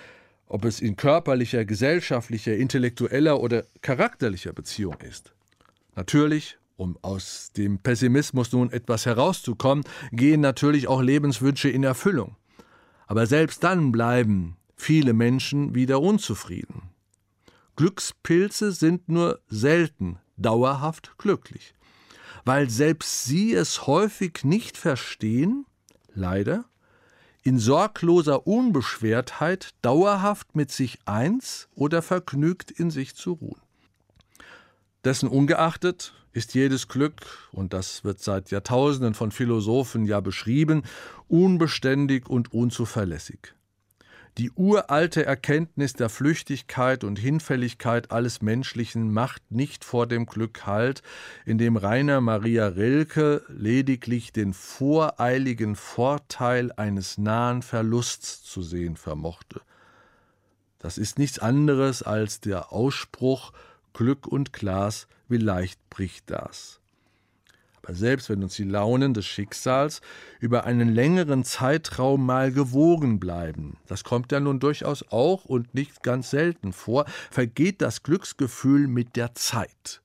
[0.47, 5.33] ob es in körperlicher, gesellschaftlicher, intellektueller oder charakterlicher Beziehung ist.
[5.97, 12.37] Natürlich um aus dem Pessimismus nun etwas herauszukommen, gehen natürlich auch Lebenswünsche in Erfüllung.
[13.07, 16.91] Aber selbst dann bleiben viele Menschen wieder unzufrieden.
[17.77, 21.75] Glückspilze sind nur selten dauerhaft glücklich,
[22.45, 25.67] weil selbst sie es häufig nicht verstehen,
[26.15, 26.65] leider,
[27.43, 33.61] in sorgloser Unbeschwertheit dauerhaft mit sich eins oder vergnügt in sich zu ruhen.
[35.05, 37.21] Dessen ungeachtet ist jedes Glück,
[37.53, 40.83] und das wird seit Jahrtausenden von Philosophen ja beschrieben,
[41.29, 43.55] unbeständig und unzuverlässig.
[44.37, 51.03] Die uralte Erkenntnis der Flüchtigkeit und Hinfälligkeit alles Menschlichen macht nicht vor dem Glück Halt,
[51.45, 59.61] indem Rainer Maria Rilke lediglich den voreiligen Vorteil eines nahen Verlusts zu sehen vermochte.
[60.81, 63.53] Das ist nichts anderes als der Ausspruch
[63.95, 66.81] Glück und Glas, wie leicht bricht das.
[67.81, 70.01] Aber selbst wenn uns die Launen des Schicksals
[70.41, 76.03] über einen längeren Zeitraum mal gewogen bleiben, das kommt ja nun durchaus auch und nicht
[76.03, 80.03] ganz selten vor, vergeht das Glücksgefühl mit der Zeit.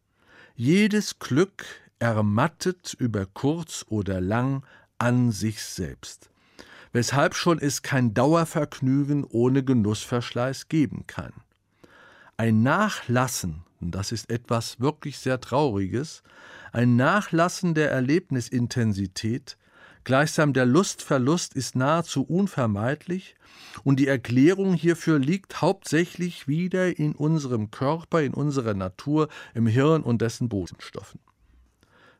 [0.56, 1.66] Jedes Glück
[2.00, 4.64] ermattet über kurz oder lang
[4.98, 6.30] an sich selbst,
[6.92, 11.34] weshalb schon es kein Dauervergnügen ohne Genussverschleiß geben kann.
[12.36, 16.24] Ein Nachlassen das ist etwas wirklich sehr Trauriges,
[16.72, 19.58] ein Nachlassen der Erlebnisintensität,
[20.04, 23.36] gleichsam der Lustverlust ist nahezu unvermeidlich,
[23.84, 30.04] und die Erklärung hierfür liegt hauptsächlich wieder in unserem Körper, in unserer Natur, im Hirn
[30.04, 31.20] und dessen Bodenstoffen.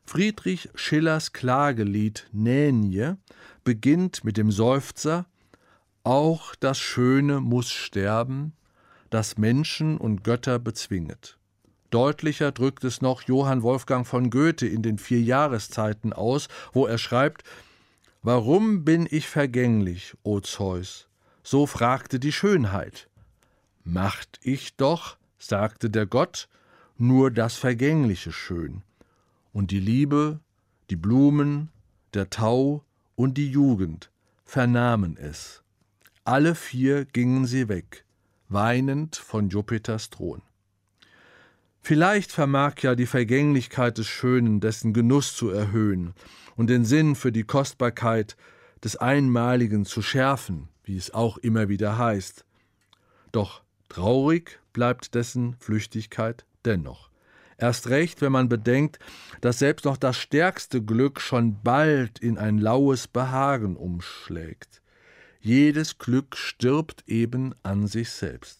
[0.04, 3.16] Friedrich Schillers Klagelied Nänie
[3.62, 5.26] beginnt mit dem Seufzer
[6.02, 8.54] Auch das Schöne muss sterben,
[9.10, 11.39] das Menschen und Götter bezwinget.
[11.90, 16.98] Deutlicher drückt es noch Johann Wolfgang von Goethe in den vier Jahreszeiten aus, wo er
[16.98, 17.44] schreibt
[18.22, 21.08] Warum bin ich vergänglich, o Zeus?
[21.42, 23.08] So fragte die Schönheit.
[23.82, 26.48] Macht ich doch, sagte der Gott,
[26.98, 28.82] nur das Vergängliche schön.
[29.52, 30.40] Und die Liebe,
[30.90, 31.70] die Blumen,
[32.12, 32.84] der Tau
[33.16, 34.10] und die Jugend
[34.44, 35.62] vernahmen es.
[36.24, 38.04] Alle vier gingen sie weg,
[38.48, 40.42] weinend von Jupiters Thron.
[41.82, 46.14] Vielleicht vermag ja die Vergänglichkeit des Schönen dessen Genuss zu erhöhen
[46.56, 48.36] und den Sinn für die Kostbarkeit
[48.84, 52.44] des Einmaligen zu schärfen, wie es auch immer wieder heißt.
[53.32, 57.10] Doch traurig bleibt dessen Flüchtigkeit dennoch.
[57.56, 58.98] Erst recht, wenn man bedenkt,
[59.40, 64.80] dass selbst noch das stärkste Glück schon bald in ein laues Behagen umschlägt.
[65.40, 68.59] Jedes Glück stirbt eben an sich selbst.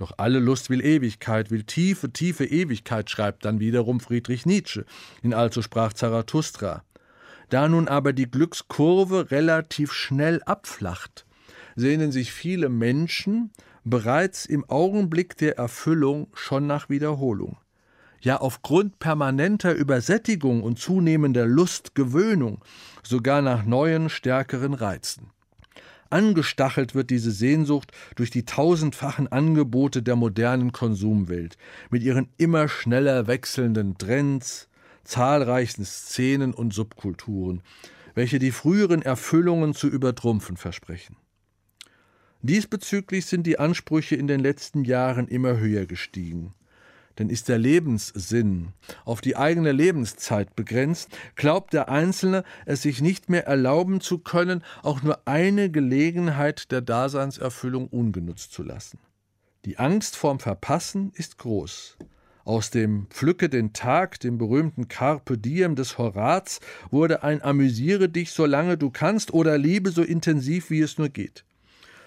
[0.00, 4.86] Doch alle Lust will Ewigkeit, will tiefe, tiefe Ewigkeit, schreibt dann wiederum Friedrich Nietzsche,
[5.22, 6.84] in Also sprach Zarathustra.
[7.50, 11.26] Da nun aber die Glückskurve relativ schnell abflacht,
[11.76, 13.50] sehnen sich viele Menschen
[13.84, 17.58] bereits im Augenblick der Erfüllung schon nach Wiederholung.
[18.22, 22.64] Ja, aufgrund permanenter Übersättigung und zunehmender Lustgewöhnung
[23.02, 25.30] sogar nach neuen, stärkeren Reizen.
[26.10, 31.56] Angestachelt wird diese Sehnsucht durch die tausendfachen Angebote der modernen Konsumwelt
[31.90, 34.68] mit ihren immer schneller wechselnden Trends,
[35.04, 37.62] zahlreichen Szenen und Subkulturen,
[38.14, 41.16] welche die früheren Erfüllungen zu übertrumpfen versprechen.
[42.42, 46.54] Diesbezüglich sind die Ansprüche in den letzten Jahren immer höher gestiegen
[47.18, 48.68] denn ist der Lebenssinn
[49.04, 54.62] auf die eigene Lebenszeit begrenzt, glaubt der Einzelne, es sich nicht mehr erlauben zu können,
[54.82, 58.98] auch nur eine Gelegenheit der Daseinserfüllung ungenutzt zu lassen.
[59.66, 61.98] Die Angst vorm Verpassen ist groß.
[62.44, 68.32] Aus dem Pflücke den Tag, dem berühmten Carpe Diem des Horaz, wurde ein Amüsiere dich,
[68.32, 71.44] solange du kannst, oder liebe so intensiv, wie es nur geht.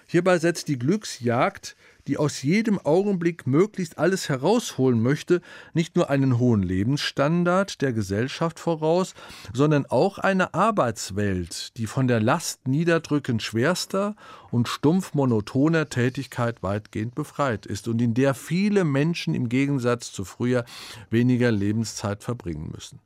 [0.08, 5.40] Hierbei setzt die Glücksjagd, die aus jedem Augenblick möglichst alles herausholen möchte,
[5.72, 9.14] nicht nur einen hohen Lebensstandard der Gesellschaft voraus,
[9.52, 14.16] sondern auch eine Arbeitswelt, die von der Last niederdrückend schwerster
[14.50, 20.24] und stumpf monotoner Tätigkeit weitgehend befreit ist und in der viele Menschen im Gegensatz zu
[20.24, 20.64] früher
[21.10, 23.00] weniger Lebenszeit verbringen müssen.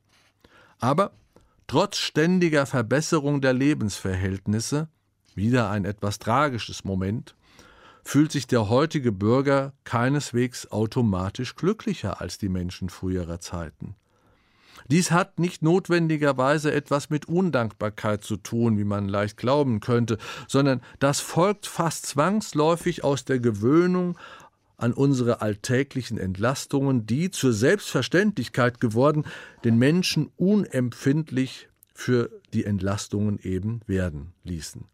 [0.80, 1.12] Aber
[1.66, 4.88] trotz ständiger Verbesserung der Lebensverhältnisse
[5.34, 7.34] wieder ein etwas tragisches Moment,
[8.08, 13.96] fühlt sich der heutige Bürger keineswegs automatisch glücklicher als die Menschen früherer Zeiten.
[14.86, 20.16] Dies hat nicht notwendigerweise etwas mit Undankbarkeit zu tun, wie man leicht glauben könnte,
[20.46, 24.16] sondern das folgt fast zwangsläufig aus der Gewöhnung
[24.78, 29.26] an unsere alltäglichen Entlastungen, die zur Selbstverständlichkeit geworden
[29.64, 34.86] den Menschen unempfindlich für die Entlastungen eben werden ließen.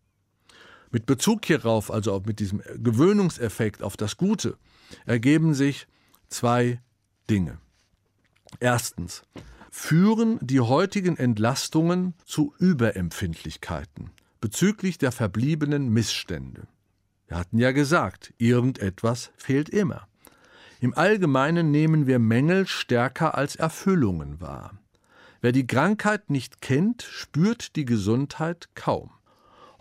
[0.94, 4.56] Mit Bezug hierauf, also auch mit diesem Gewöhnungseffekt auf das Gute,
[5.06, 5.88] ergeben sich
[6.28, 6.80] zwei
[7.28, 7.58] Dinge.
[8.60, 9.22] Erstens
[9.72, 16.68] führen die heutigen Entlastungen zu Überempfindlichkeiten bezüglich der verbliebenen Missstände.
[17.26, 20.06] Wir hatten ja gesagt, irgendetwas fehlt immer.
[20.78, 24.78] Im Allgemeinen nehmen wir Mängel stärker als Erfüllungen wahr.
[25.40, 29.10] Wer die Krankheit nicht kennt, spürt die Gesundheit kaum.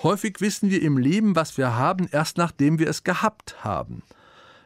[0.04, 4.04] Häufig wissen wir im Leben, was wir haben, erst nachdem wir es gehabt haben.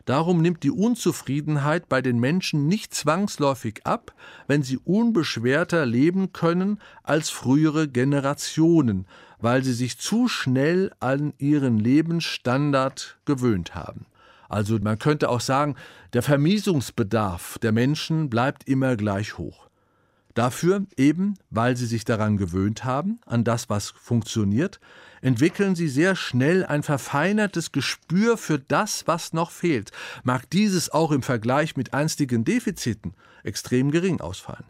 [0.06, 4.14] Darum nimmt die Unzufriedenheit bei den Menschen nicht zwangsläufig ab,
[4.48, 9.06] wenn sie unbeschwerter leben können als frühere Generationen,
[9.38, 14.08] weil sie sich zu schnell an ihren Lebensstandard gewöhnt haben.
[14.50, 15.76] Also man könnte auch sagen,
[16.14, 19.68] der Vermiesungsbedarf der Menschen bleibt immer gleich hoch.
[20.34, 24.80] Dafür eben, weil sie sich daran gewöhnt haben, an das, was funktioniert,
[25.22, 29.92] entwickeln sie sehr schnell ein verfeinertes Gespür für das, was noch fehlt.
[30.24, 34.66] Mag dieses auch im Vergleich mit einstigen Defiziten extrem gering ausfallen.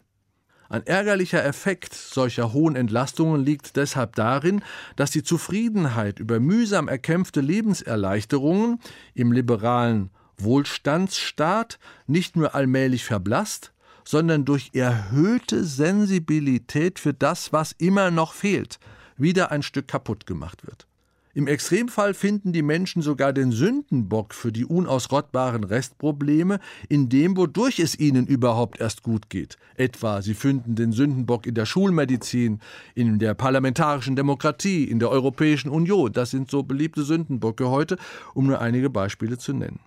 [0.70, 4.62] Ein ärgerlicher Effekt solcher hohen Entlastungen liegt deshalb darin,
[4.96, 8.78] dass die Zufriedenheit über mühsam erkämpfte Lebenserleichterungen
[9.14, 13.72] im liberalen Wohlstandsstaat nicht nur allmählich verblasst,
[14.04, 18.78] sondern durch erhöhte Sensibilität für das, was immer noch fehlt,
[19.18, 20.86] wieder ein Stück kaputt gemacht wird.
[21.34, 27.78] Im Extremfall finden die Menschen sogar den Sündenbock für die unausrottbaren Restprobleme in dem, wodurch
[27.78, 29.56] es ihnen überhaupt erst gut geht.
[29.76, 32.60] Etwa, sie finden den Sündenbock in der Schulmedizin,
[32.96, 36.12] in der parlamentarischen Demokratie, in der Europäischen Union.
[36.12, 37.98] Das sind so beliebte Sündenbocke heute,
[38.34, 39.78] um nur einige Beispiele zu nennen.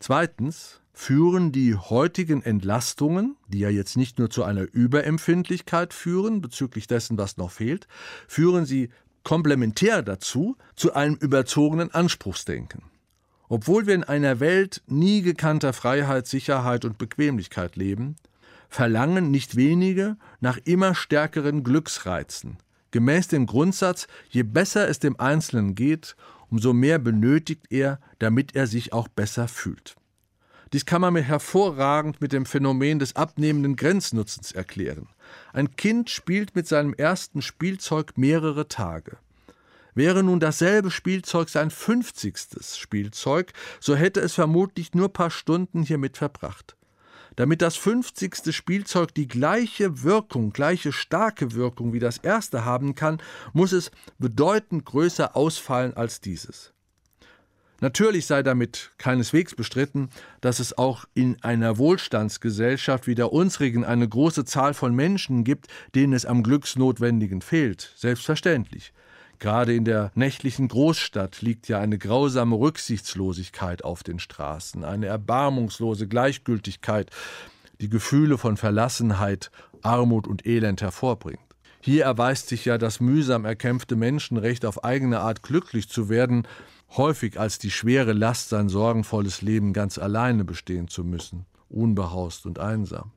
[0.00, 6.86] Zweitens, führen die heutigen Entlastungen, die ja jetzt nicht nur zu einer Überempfindlichkeit führen bezüglich
[6.86, 7.86] dessen, was noch fehlt,
[8.26, 8.90] führen sie
[9.22, 12.82] komplementär dazu zu einem überzogenen Anspruchsdenken.
[13.48, 18.16] Obwohl wir in einer Welt nie gekannter Freiheit, Sicherheit und Bequemlichkeit leben,
[18.68, 22.58] verlangen nicht wenige nach immer stärkeren Glücksreizen,
[22.90, 26.16] gemäß dem Grundsatz, je besser es dem Einzelnen geht,
[26.50, 29.96] umso mehr benötigt er, damit er sich auch besser fühlt.
[30.72, 35.08] Dies kann man mir hervorragend mit dem Phänomen des abnehmenden Grenznutzens erklären.
[35.52, 39.18] Ein Kind spielt mit seinem ersten Spielzeug mehrere Tage.
[39.94, 46.16] Wäre nun dasselbe Spielzeug sein fünfzigstes Spielzeug, so hätte es vermutlich nur paar Stunden hiermit
[46.16, 46.76] verbracht.
[47.40, 53.16] Damit das fünfzigste Spielzeug die gleiche Wirkung, gleiche starke Wirkung wie das erste haben kann,
[53.54, 56.74] muss es bedeutend größer ausfallen als dieses.
[57.80, 60.10] Natürlich sei damit keineswegs bestritten,
[60.42, 65.68] dass es auch in einer Wohlstandsgesellschaft wie der unsrigen eine große Zahl von Menschen gibt,
[65.94, 67.94] denen es am Glücksnotwendigen fehlt.
[67.96, 68.92] Selbstverständlich.
[69.40, 76.06] Gerade in der nächtlichen Großstadt liegt ja eine grausame Rücksichtslosigkeit auf den Straßen, eine erbarmungslose
[76.06, 77.10] Gleichgültigkeit,
[77.80, 79.50] die Gefühle von Verlassenheit,
[79.80, 81.40] Armut und Elend hervorbringt.
[81.80, 86.46] Hier erweist sich ja das mühsam erkämpfte Menschenrecht, auf eigene Art glücklich zu werden,
[86.94, 92.58] häufig als die schwere Last, sein sorgenvolles Leben ganz alleine bestehen zu müssen, unbehaust und
[92.58, 93.12] einsam.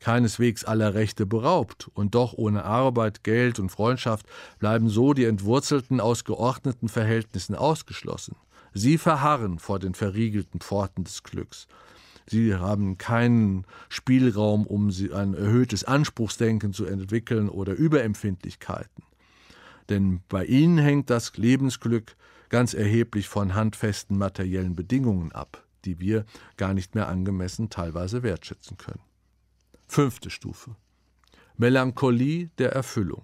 [0.00, 4.26] Keineswegs aller Rechte beraubt, und doch ohne Arbeit, Geld und Freundschaft
[4.58, 8.36] bleiben so die Entwurzelten aus geordneten Verhältnissen ausgeschlossen.
[8.72, 11.66] Sie verharren vor den verriegelten Pforten des Glücks.
[12.26, 19.04] Sie haben keinen Spielraum, um ein erhöhtes Anspruchsdenken zu entwickeln oder Überempfindlichkeiten.
[19.88, 22.14] Denn bei ihnen hängt das Lebensglück
[22.48, 26.24] ganz erheblich von handfesten materiellen Bedingungen ab, die wir
[26.56, 29.09] gar nicht mehr angemessen teilweise wertschätzen können.
[29.90, 30.76] Fünfte Stufe.
[31.56, 33.22] Melancholie der Erfüllung.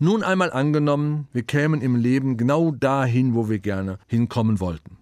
[0.00, 4.98] Nun einmal angenommen, wir kämen im Leben genau dahin, wo wir gerne hinkommen wollten.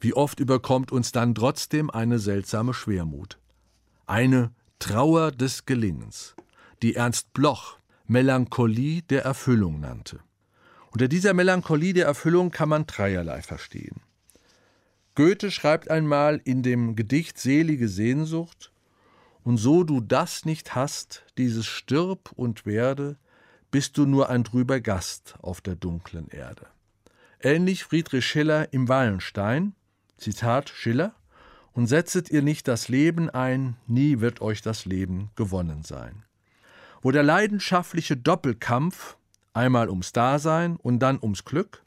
[0.00, 3.38] Wie oft überkommt uns dann trotzdem eine seltsame Schwermut.
[4.06, 6.34] Eine Trauer des Gelingens,
[6.82, 7.78] die Ernst Bloch
[8.08, 10.18] Melancholie der Erfüllung nannte.
[10.90, 14.00] Unter dieser Melancholie der Erfüllung kann man dreierlei verstehen.
[15.14, 18.72] Goethe schreibt einmal in dem Gedicht Selige Sehnsucht,
[19.44, 23.16] und so du das nicht hast, dieses stirb und werde,
[23.70, 26.66] bist du nur ein trüber Gast auf der dunklen Erde.
[27.40, 29.74] Ähnlich Friedrich Schiller im Wallenstein,
[30.16, 31.14] Zitat Schiller,
[31.72, 36.24] und setzet ihr nicht das Leben ein, nie wird euch das Leben gewonnen sein.
[37.02, 39.16] Wo der leidenschaftliche Doppelkampf,
[39.52, 41.82] einmal ums Dasein und dann ums Glück,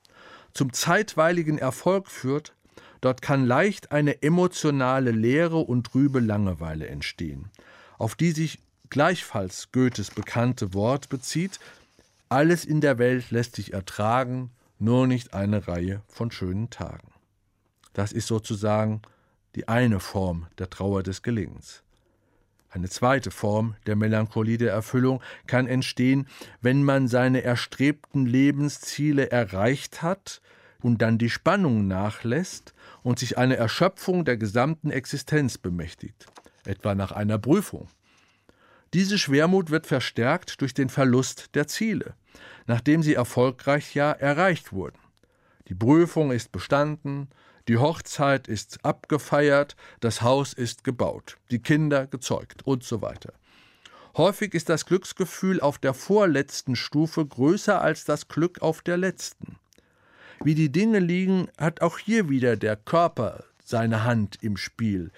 [0.54, 2.54] zum zeitweiligen Erfolg führt,
[3.02, 7.50] dort kann leicht eine emotionale Leere und trübe Langeweile entstehen,
[7.98, 11.60] auf die sich gleichfalls Goethes bekannte Wort bezieht,
[12.30, 17.12] alles in der Welt lässt sich ertragen, nur nicht eine Reihe von schönen Tagen.
[17.94, 19.02] Das ist sozusagen
[19.56, 21.84] die eine Form der Trauer des Gelingens.
[22.70, 26.28] Eine zweite Form der Melancholie der Erfüllung kann entstehen,
[26.62, 30.42] wenn man seine erstrebten Lebensziele erreicht hat
[30.82, 32.74] und dann die Spannung nachlässt
[33.04, 36.28] und sich eine Erschöpfung der gesamten Existenz bemächtigt,
[36.66, 37.88] etwa nach einer Prüfung.
[38.94, 42.16] Diese Schwermut wird verstärkt durch den Verlust der Ziele,
[42.68, 44.98] nachdem sie erfolgreich ja erreicht wurden.
[45.68, 47.30] Die Prüfung ist bestanden,
[47.68, 53.34] die Hochzeit ist abgefeiert, das Haus ist gebaut, die Kinder gezeugt und so weiter.
[54.16, 59.58] Häufig ist das Glücksgefühl auf der vorletzten Stufe größer als das Glück auf der letzten.
[60.44, 65.12] Wie die Dinge liegen, hat auch hier wieder der Körper seine Hand im Spiel,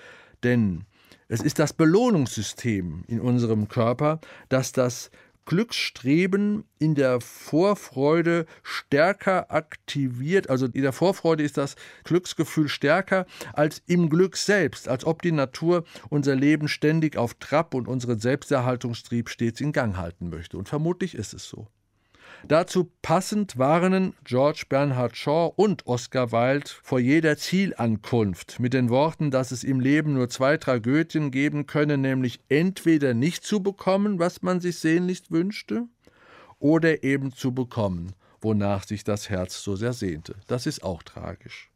[0.44, 0.86] denn
[1.28, 5.12] es ist das Belohnungssystem in unserem Körper, das das
[5.46, 10.50] Glücksstreben in der Vorfreude stärker aktiviert.
[10.50, 15.32] Also in der Vorfreude ist das Glücksgefühl stärker als im Glück selbst, als ob die
[15.32, 20.58] Natur unser Leben ständig auf Trab und unseren Selbsterhaltungstrieb stets in Gang halten möchte.
[20.58, 21.68] Und vermutlich ist es so.
[22.48, 29.30] Dazu passend warnen George Bernhard Shaw und Oscar Wilde vor jeder Zielankunft mit den Worten,
[29.30, 34.42] dass es im Leben nur zwei Tragödien geben könne, nämlich entweder nicht zu bekommen, was
[34.42, 35.86] man sich sehnlichst wünschte,
[36.60, 40.36] oder eben zu bekommen, wonach sich das Herz so sehr sehnte.
[40.48, 41.70] Das ist auch tragisch.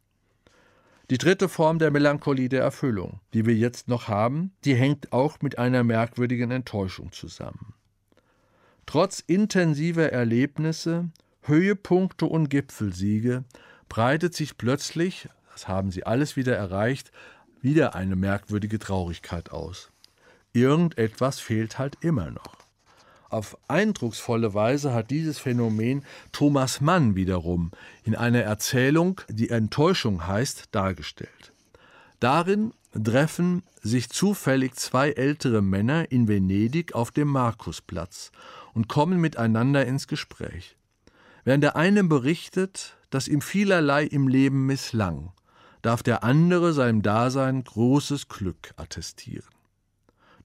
[1.10, 5.42] Die dritte Form der Melancholie der Erfüllung, die wir jetzt noch haben, die hängt auch
[5.42, 7.73] mit einer merkwürdigen Enttäuschung zusammen.
[8.86, 11.10] Trotz intensiver Erlebnisse,
[11.42, 13.44] Höhepunkte und Gipfelsiege
[13.88, 17.12] breitet sich plötzlich, das haben sie alles wieder erreicht,
[17.60, 19.90] wieder eine merkwürdige Traurigkeit aus.
[20.52, 22.64] Irgendetwas fehlt halt immer noch.
[23.28, 27.72] Auf eindrucksvolle Weise hat dieses Phänomen Thomas Mann wiederum
[28.04, 31.52] in einer Erzählung, die Enttäuschung heißt, dargestellt.
[32.20, 38.30] Darin treffen sich zufällig zwei ältere Männer in Venedig auf dem Markusplatz
[38.74, 40.76] und kommen miteinander ins Gespräch.
[41.44, 45.32] Während der eine berichtet, dass ihm vielerlei im Leben misslang,
[45.82, 49.48] darf der andere seinem Dasein großes Glück attestieren.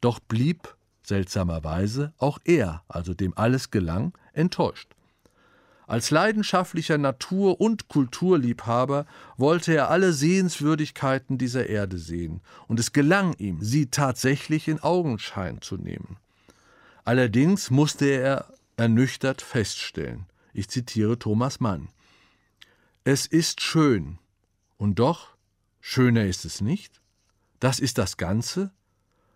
[0.02, 4.94] Doch blieb, seltsamerweise, auch er, also dem alles gelang, enttäuscht.
[5.88, 9.08] Als leidenschaftlicher Natur- und Kulturliebhaber
[9.38, 15.62] wollte er alle Sehenswürdigkeiten dieser Erde sehen, und es gelang ihm, sie tatsächlich in Augenschein
[15.62, 16.18] zu nehmen.
[17.10, 21.90] Allerdings musste er ernüchtert feststellen, ich zitiere Thomas Mann,
[23.04, 24.20] es ist schön,
[24.78, 25.30] und doch,
[25.82, 27.02] schöner ist es nicht?
[27.60, 28.72] Das ist das Ganze?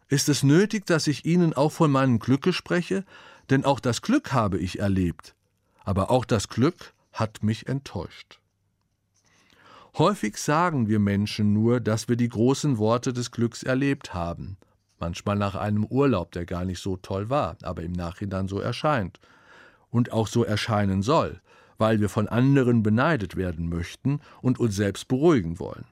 [0.07, 3.05] Ist es nötig, dass ich Ihnen auch von meinem Glücke spreche?
[3.49, 5.33] Denn auch das Glück habe ich erlebt,
[5.83, 8.39] aber auch das Glück hat mich enttäuscht.
[9.97, 14.57] Häufig sagen wir Menschen nur, dass wir die großen Worte des Glücks erlebt haben,
[15.03, 19.19] manchmal nach einem Urlaub, der gar nicht so toll war, aber im Nachhinein so erscheint
[19.89, 21.41] und auch so erscheinen soll,
[21.77, 25.83] weil wir von anderen beneidet werden möchten und uns selbst beruhigen wollen.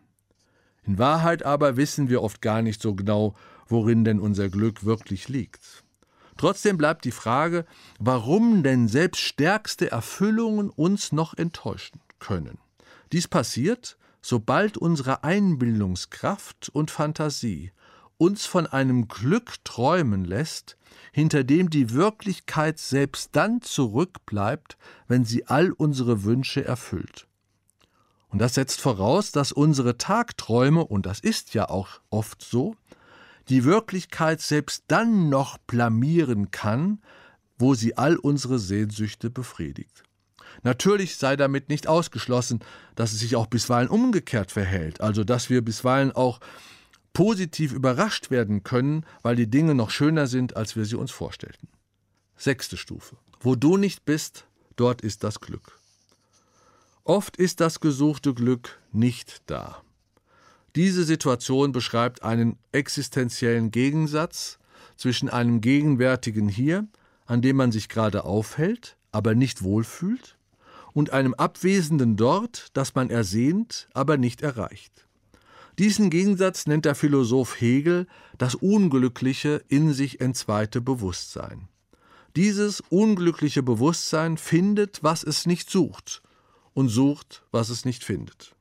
[0.84, 3.36] In Wahrheit aber wissen wir oft gar nicht so genau,
[3.68, 5.84] worin denn unser Glück wirklich liegt.
[6.38, 7.66] Trotzdem bleibt die Frage,
[8.00, 12.60] warum denn selbst stärkste Erfüllungen uns noch enttäuschen können.
[13.12, 17.74] Dies passiert, sobald unsere Einbildungskraft und Fantasie
[18.22, 20.78] uns von einem Glück träumen lässt,
[21.12, 27.28] hinter dem die Wirklichkeit selbst dann zurückbleibt, wenn sie all unsere Wünsche erfüllt.
[28.30, 32.76] Und das setzt voraus, dass unsere Tagträume, und das ist ja auch oft so,
[33.50, 37.02] die Wirklichkeit selbst dann noch blamieren kann,
[37.58, 40.04] wo sie all unsere Sehnsüchte befriedigt.
[40.62, 42.60] Natürlich sei damit nicht ausgeschlossen,
[42.94, 46.40] dass es sich auch bisweilen umgekehrt verhält, also dass wir bisweilen auch
[47.14, 51.68] positiv überrascht werden können, weil die Dinge noch schöner sind, als wir sie uns vorstellten.
[52.36, 53.18] Sechste Stufe.
[53.40, 54.46] Wo du nicht bist,
[54.76, 55.80] dort ist das Glück.
[57.04, 59.82] Oft ist das gesuchte Glück nicht da.
[60.76, 64.60] Diese Situation beschreibt einen existenziellen Gegensatz
[64.96, 66.88] zwischen einem gegenwärtigen Hier,
[67.26, 70.38] an dem man sich gerade aufhält, aber nicht wohlfühlt,
[70.94, 75.08] und einem abwesenden Dort, das man ersehnt, aber nicht erreicht.
[75.80, 78.08] Diesen Gegensatz nennt der Philosoph Hegel
[78.38, 81.68] das unglückliche, in sich entzweite Bewusstsein.
[82.36, 86.22] Dieses unglückliche Bewusstsein findet, was es nicht sucht,
[86.74, 88.56] und sucht, was es nicht findet.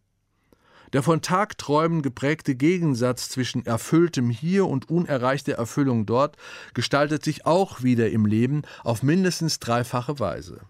[0.92, 6.36] Der von Tagträumen geprägte Gegensatz zwischen erfülltem Hier und unerreichter Erfüllung dort
[6.74, 10.60] gestaltet sich auch wieder im Leben auf mindestens dreifache Weise.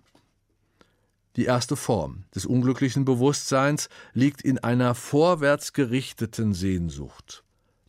[1.36, 7.44] Die erste Form des unglücklichen Bewusstseins liegt in einer vorwärts gerichteten Sehnsucht,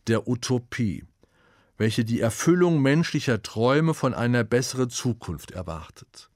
[0.06, 1.04] der Utopie,
[1.76, 6.30] welche die Erfüllung menschlicher Träume von einer besseren Zukunft erwartet.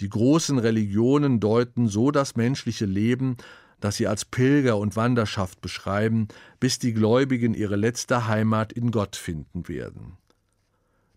[0.00, 3.36] Die großen Religionen deuten so das menschliche Leben
[3.80, 6.28] das sie als Pilger und Wanderschaft beschreiben,
[6.60, 10.16] bis die Gläubigen ihre letzte Heimat in Gott finden werden.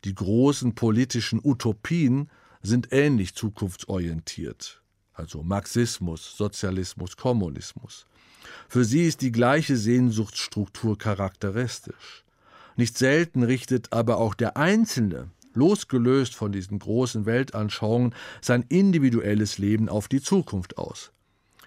[0.04, 2.30] Die großen politischen Utopien
[2.62, 4.82] sind ähnlich zukunftsorientiert,
[5.20, 8.08] also Marxismus, Sozialismus, Kommunismus.
[8.68, 12.24] Für sie ist die gleiche Sehnsuchtsstruktur charakteristisch.
[12.76, 19.90] Nicht selten richtet aber auch der Einzelne, losgelöst von diesen großen Weltanschauungen, sein individuelles Leben
[19.90, 21.12] auf die Zukunft aus.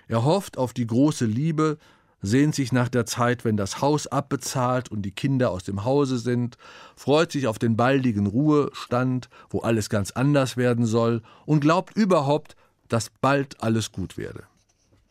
[0.09, 1.79] Er hofft auf die große Liebe,
[2.23, 6.19] sehnt sich nach der Zeit, wenn das Haus abbezahlt und die Kinder aus dem Hause
[6.19, 6.57] sind,
[6.97, 12.57] freut sich auf den baldigen Ruhestand, wo alles ganz anders werden soll, und glaubt überhaupt,
[12.93, 14.45] dass bald alles gut werde.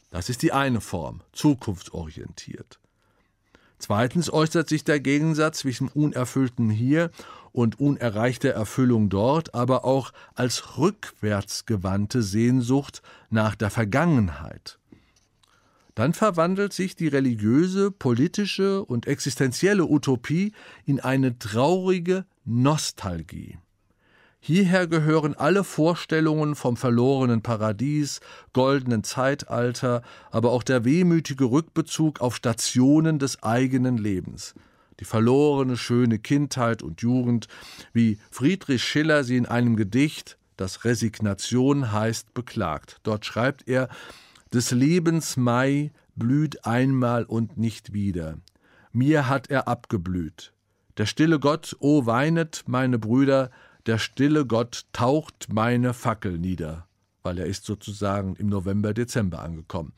[0.10, 2.80] Das ist die eine Form, zukunftsorientiert.
[3.80, 7.10] Zweitens äußert sich der Gegensatz zwischen unerfülltem Hier
[7.52, 14.78] und unerreichter Erfüllung dort, aber auch als rückwärtsgewandte Sehnsucht nach der Vergangenheit
[15.96, 20.54] dann verwandelt sich die religiöse, politische und existenzielle Utopie
[20.86, 23.58] in eine traurige Nostalgie.
[24.44, 28.22] Hierher gehören alle Vorstellungen vom verlorenen Paradies,
[28.54, 34.56] goldenen Zeitalter, aber auch der wehmütige Rückbezug auf Stationen des eigenen Lebens.
[35.00, 37.48] Die verlorene, schöne Kindheit und Jugend,
[37.94, 42.98] wie Friedrich Schiller sie in einem Gedicht, das Resignation heißt, beklagt.
[43.04, 43.90] Dort schreibt er,
[44.52, 48.40] des Lebens Mai blüht einmal und nicht wieder.
[48.92, 50.52] Mir hat er abgeblüht.
[50.98, 53.52] Der stille Gott, o weinet, meine Brüder,
[53.86, 56.88] der stille Gott taucht meine Fackel nieder,
[57.24, 59.94] weil er ist sozusagen im November, Dezember angekommen.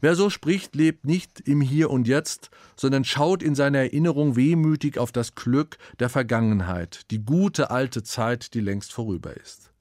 [0.00, 4.98] Wer so spricht, lebt nicht im Hier und Jetzt, sondern schaut in seiner Erinnerung wehmütig
[4.98, 9.72] auf das Glück der Vergangenheit, die gute alte Zeit, die längst vorüber ist.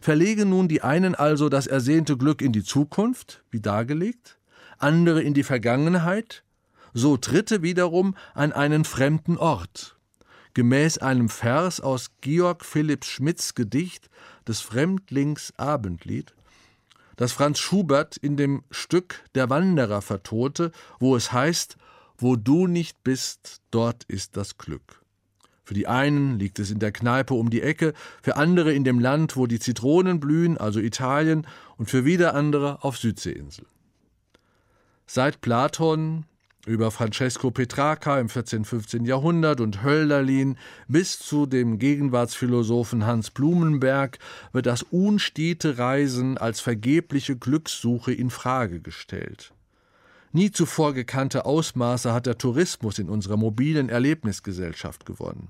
[0.00, 4.38] Verlegen nun die einen also das ersehnte Glück in die Zukunft, wie dargelegt,
[4.76, 6.44] andere in die Vergangenheit,
[6.92, 9.96] so Dritte wiederum an einen fremden Ort.
[10.54, 14.10] Gemäß einem Vers aus Georg Philipp Schmidts Gedicht
[14.48, 16.34] des Fremdlings Abendlied,
[17.16, 21.76] das Franz Schubert in dem Stück Der Wanderer vertonte, wo es heißt,
[22.16, 25.02] wo du nicht bist, dort ist das Glück.
[25.62, 28.98] Für die einen liegt es in der Kneipe um die Ecke, für andere in dem
[28.98, 31.46] Land, wo die Zitronen blühen, also Italien,
[31.76, 33.68] und für wieder andere auf Südseeinseln.
[35.06, 36.24] Seit Platon
[36.66, 38.64] über Francesco Petrarca im 14.
[38.64, 39.04] 15.
[39.04, 40.56] Jahrhundert und Hölderlin
[40.88, 44.18] bis zu dem Gegenwartsphilosophen Hans Blumenberg
[44.52, 49.52] wird das unstete Reisen als vergebliche Glückssuche in Frage gestellt.
[50.32, 55.48] Nie zuvor gekannte Ausmaße hat der Tourismus in unserer mobilen Erlebnisgesellschaft gewonnen.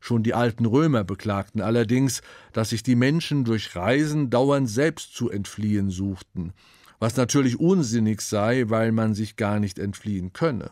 [0.00, 2.22] Schon die alten Römer beklagten allerdings,
[2.52, 6.52] dass sich die Menschen durch Reisen dauernd selbst zu entfliehen suchten,
[6.98, 10.70] was natürlich unsinnig sei, weil man sich gar nicht entfliehen könne.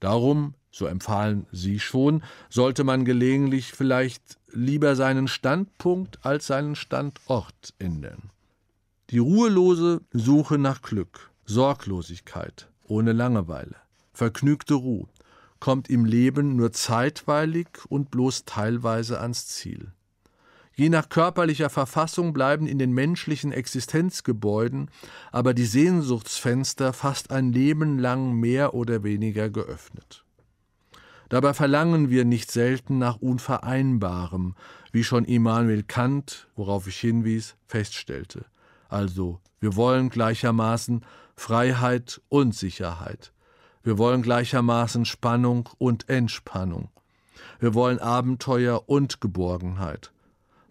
[0.00, 7.74] Darum, so empfahlen sie schon, sollte man gelegentlich vielleicht lieber seinen Standpunkt als seinen Standort
[7.78, 8.30] ändern.
[9.10, 13.76] Die ruhelose Suche nach Glück, Sorglosigkeit, ohne Langeweile,
[14.12, 15.06] vergnügte Ruhe,
[15.60, 19.92] kommt im Leben nur zeitweilig und bloß teilweise ans Ziel.
[20.76, 24.90] Je nach körperlicher Verfassung bleiben in den menschlichen Existenzgebäuden
[25.30, 30.24] aber die Sehnsuchtsfenster fast ein Leben lang mehr oder weniger geöffnet.
[31.28, 34.54] Dabei verlangen wir nicht selten nach Unvereinbarem,
[34.92, 38.44] wie schon Immanuel Kant, worauf ich hinwies, feststellte.
[38.88, 41.04] Also, wir wollen gleichermaßen
[41.34, 43.32] Freiheit und Sicherheit.
[43.82, 46.90] Wir wollen gleichermaßen Spannung und Entspannung.
[47.58, 50.13] Wir wollen Abenteuer und Geborgenheit.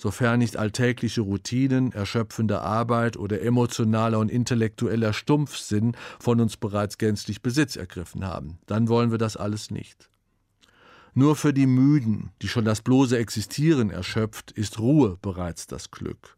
[0.04, 7.42] Sofern nicht alltägliche Routinen, erschöpfende Arbeit oder emotionaler und intellektueller Stumpfsinn von uns bereits gänzlich
[7.42, 10.10] Besitz ergriffen haben, dann wollen wir das alles nicht.
[11.14, 16.36] Nur für die Müden, die schon das bloße Existieren erschöpft, ist Ruhe bereits das Glück.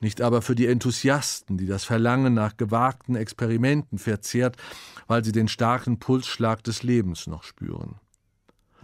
[0.00, 4.56] Nicht aber für die Enthusiasten, die das Verlangen nach gewagten Experimenten verzehrt,
[5.08, 7.96] weil sie den starken Pulsschlag des Lebens noch spüren.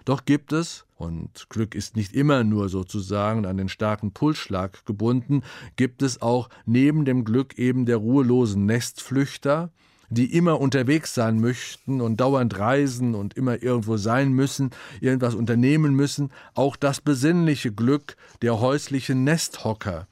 [0.05, 5.43] Doch gibt es, und Glück ist nicht immer nur sozusagen an den starken Pulsschlag gebunden,
[5.77, 9.71] gibt es auch neben dem Glück eben der ruhelosen Nestflüchter,
[10.11, 14.71] die immer unterwegs sein möchten und dauernd reisen und immer irgendwo sein müssen,
[15.01, 20.09] irgendwas unternehmen müssen, auch das besinnliche Glück der häuslichen Nesthocker,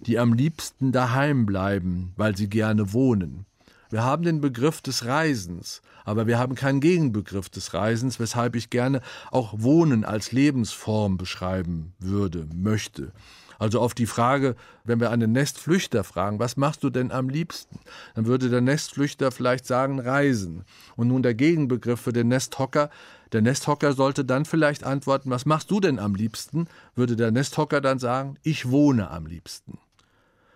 [0.00, 3.44] die am liebsten daheim bleiben, weil sie gerne wohnen.
[3.92, 8.70] Wir haben den Begriff des Reisens, aber wir haben keinen Gegenbegriff des Reisens, weshalb ich
[8.70, 13.12] gerne auch Wohnen als Lebensform beschreiben würde, möchte.
[13.58, 17.80] Also auf die Frage, wenn wir einen Nestflüchter fragen, was machst du denn am liebsten?
[18.14, 20.64] Dann würde der Nestflüchter vielleicht sagen, reisen.
[20.96, 22.88] Und nun der Gegenbegriff für den Nesthocker,
[23.32, 26.66] der Nesthocker sollte dann vielleicht antworten, was machst du denn am liebsten?
[26.94, 29.76] Würde der Nesthocker dann sagen, ich wohne am liebsten.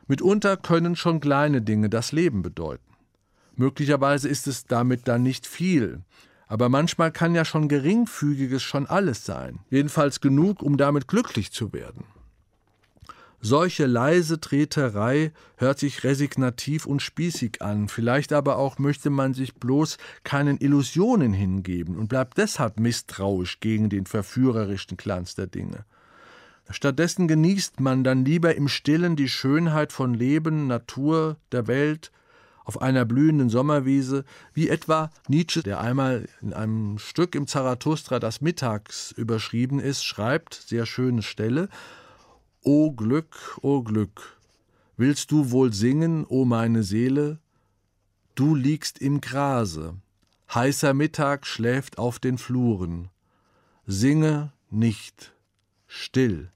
[0.07, 2.96] Mitunter können schon kleine Dinge das Leben bedeuten.
[3.57, 6.01] Möglicherweise ist es damit dann nicht viel.
[6.47, 9.59] Aber manchmal kann ja schon geringfügiges schon alles sein.
[9.71, 12.05] Jedenfalls genug, um damit glücklich zu werden.
[13.41, 19.55] Solche leise Treterei hört sich resignativ und spießig an, vielleicht aber auch möchte man sich
[19.55, 25.85] bloß keinen Illusionen hingeben und bleibt deshalb misstrauisch gegen den verführerischen Glanz der Dinge.
[26.71, 32.11] Stattdessen genießt man dann lieber im stillen die Schönheit von Leben, Natur, der Welt,
[32.67, 38.41] auf einer blühenden Sommerwiese, wie etwa Nietzsche, der einmal in einem Stück im Zarathustra das
[38.41, 41.69] Mittags überschrieben ist, schreibt, sehr schöne Stelle,
[42.63, 44.41] O Glück, o Glück,
[44.97, 47.39] willst du wohl singen, o meine Seele?
[48.35, 49.95] Du liegst im Grase,
[50.53, 53.11] heißer Mittag schläft auf den Fluren.
[53.87, 55.33] Singe nicht,
[55.87, 56.51] still,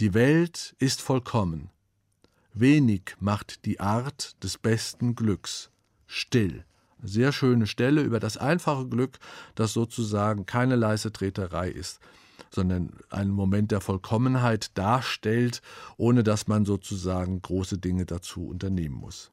[0.00, 1.70] die Welt ist vollkommen.
[2.56, 5.70] Wenig macht die Art des besten Glücks.
[6.06, 6.64] Still.
[7.02, 9.18] Sehr schöne Stelle über das einfache Glück,
[9.56, 11.98] das sozusagen keine leise Treterei ist,
[12.50, 15.62] sondern einen Moment der Vollkommenheit darstellt,
[15.96, 19.32] ohne dass man sozusagen große Dinge dazu unternehmen muss.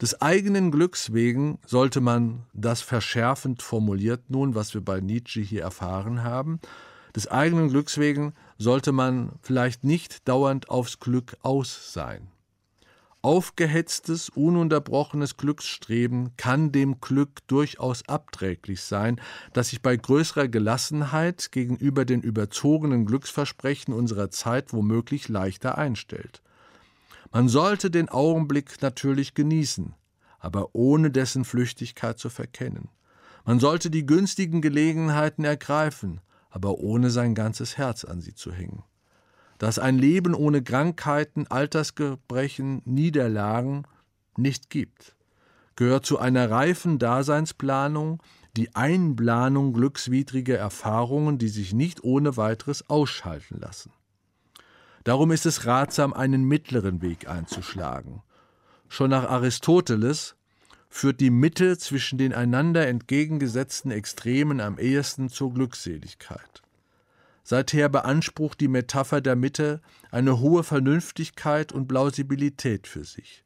[0.00, 5.60] Des eigenen Glücks wegen sollte man das verschärfend formuliert nun, was wir bei Nietzsche hier
[5.60, 6.58] erfahren haben,
[7.14, 12.28] des eigenen Glücks wegen sollte man vielleicht nicht dauernd aufs Glück aus sein.
[13.22, 19.20] Aufgehetztes, ununterbrochenes Glücksstreben kann dem Glück durchaus abträglich sein,
[19.52, 26.40] das sich bei größerer Gelassenheit gegenüber den überzogenen Glücksversprechen unserer Zeit womöglich leichter einstellt.
[27.30, 29.94] Man sollte den Augenblick natürlich genießen,
[30.38, 32.88] aber ohne dessen Flüchtigkeit zu verkennen.
[33.44, 38.82] Man sollte die günstigen Gelegenheiten ergreifen, aber ohne sein ganzes Herz an sie zu hängen.
[39.58, 43.84] Dass ein Leben ohne Krankheiten, Altersgebrechen, Niederlagen
[44.36, 45.16] nicht gibt,
[45.76, 48.22] gehört zu einer reifen Daseinsplanung
[48.56, 53.92] die Einplanung glückswidriger Erfahrungen, die sich nicht ohne weiteres ausschalten lassen.
[55.04, 58.22] Darum ist es ratsam, einen mittleren Weg einzuschlagen.
[58.88, 60.36] Schon nach Aristoteles
[60.90, 66.62] führt die Mitte zwischen den einander entgegengesetzten Extremen am ehesten zur Glückseligkeit.
[67.44, 69.80] Seither beansprucht die Metapher der Mitte
[70.10, 73.44] eine hohe Vernünftigkeit und Plausibilität für sich.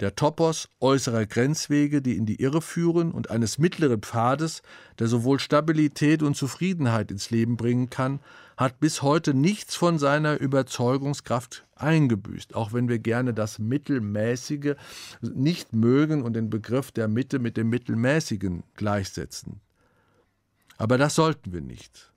[0.00, 4.62] Der Topos äußerer Grenzwege, die in die Irre führen, und eines mittleren Pfades,
[4.98, 8.20] der sowohl Stabilität und Zufriedenheit ins Leben bringen kann,
[8.56, 14.74] hat bis heute nichts von seiner Überzeugungskraft eingebüßt, auch wenn wir gerne das Mittelmäßige
[15.20, 19.60] nicht mögen und den Begriff der Mitte mit dem Mittelmäßigen gleichsetzen.
[20.76, 22.12] Aber das sollten wir nicht.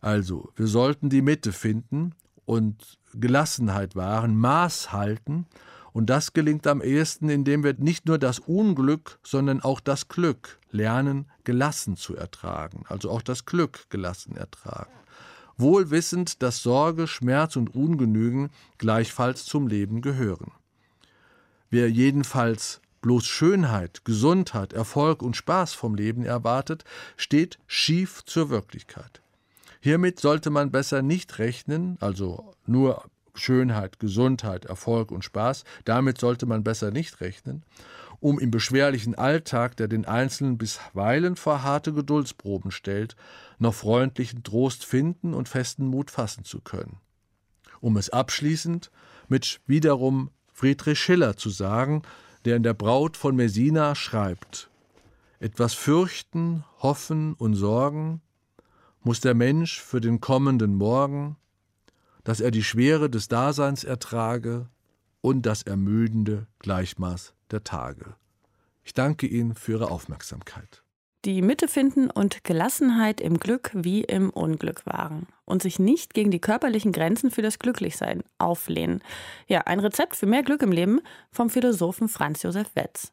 [0.00, 2.14] Also, wir sollten die Mitte finden
[2.46, 5.46] und Gelassenheit wahren, Maß halten,
[5.92, 10.58] und das gelingt am ehesten, indem wir nicht nur das Unglück, sondern auch das Glück
[10.70, 14.92] lernen, gelassen zu ertragen, also auch das Glück gelassen ertragen
[15.60, 20.52] wohl wissend, dass Sorge, Schmerz und Ungenügen gleichfalls zum Leben gehören.
[21.70, 26.84] Wer jedenfalls bloß Schönheit, Gesundheit, Erfolg und Spaß vom Leben erwartet,
[27.16, 29.22] steht schief zur Wirklichkeit.
[29.80, 33.04] Hiermit sollte man besser nicht rechnen, also nur
[33.34, 37.64] Schönheit, Gesundheit, Erfolg und Spaß, damit sollte man besser nicht rechnen,
[38.20, 43.16] um im beschwerlichen Alltag, der den Einzelnen bisweilen vor harte Geduldsproben stellt,
[43.58, 46.98] noch freundlichen Trost finden und festen Mut fassen zu können.
[47.80, 48.90] Um es abschließend
[49.28, 52.02] mit wiederum Friedrich Schiller zu sagen,
[52.44, 54.70] der in der Braut von Messina schreibt:
[55.38, 58.20] Etwas fürchten, hoffen und sorgen
[59.02, 61.36] muss der Mensch für den kommenden Morgen,
[62.24, 64.68] dass er die Schwere des Daseins ertrage
[65.20, 68.14] und das Ermüdende Gleichmaß der Tage.
[68.82, 70.82] Ich danke Ihnen für Ihre Aufmerksamkeit.
[71.26, 76.30] Die Mitte finden und Gelassenheit im Glück wie im Unglück wahren und sich nicht gegen
[76.30, 79.02] die körperlichen Grenzen für das Glücklichsein auflehnen.
[79.46, 83.12] Ja, ein Rezept für mehr Glück im Leben vom Philosophen Franz Josef Wetz.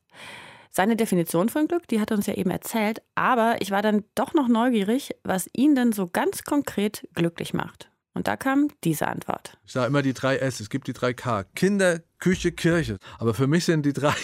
[0.69, 4.05] Seine Definition von Glück, die hat er uns ja eben erzählt, aber ich war dann
[4.15, 7.89] doch noch neugierig, was ihn denn so ganz konkret glücklich macht.
[8.17, 9.59] Und da kam diese Antwort.
[9.67, 11.43] Ich sage immer die drei S, es gibt die drei K.
[11.53, 12.97] Kinder, Küche, Kirche.
[13.19, 14.15] Aber für mich sind die drei,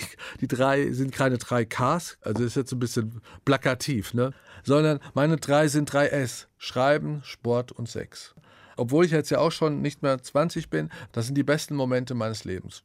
[0.42, 4.34] die drei sind keine drei Ks, also das ist jetzt ein bisschen plakativ, ne?
[4.64, 6.48] Sondern meine drei sind drei S.
[6.58, 8.34] Schreiben, Sport und Sex.
[8.78, 12.16] Obwohl ich jetzt ja auch schon nicht mehr 20 bin, das sind die besten Momente
[12.16, 12.82] meines Lebens.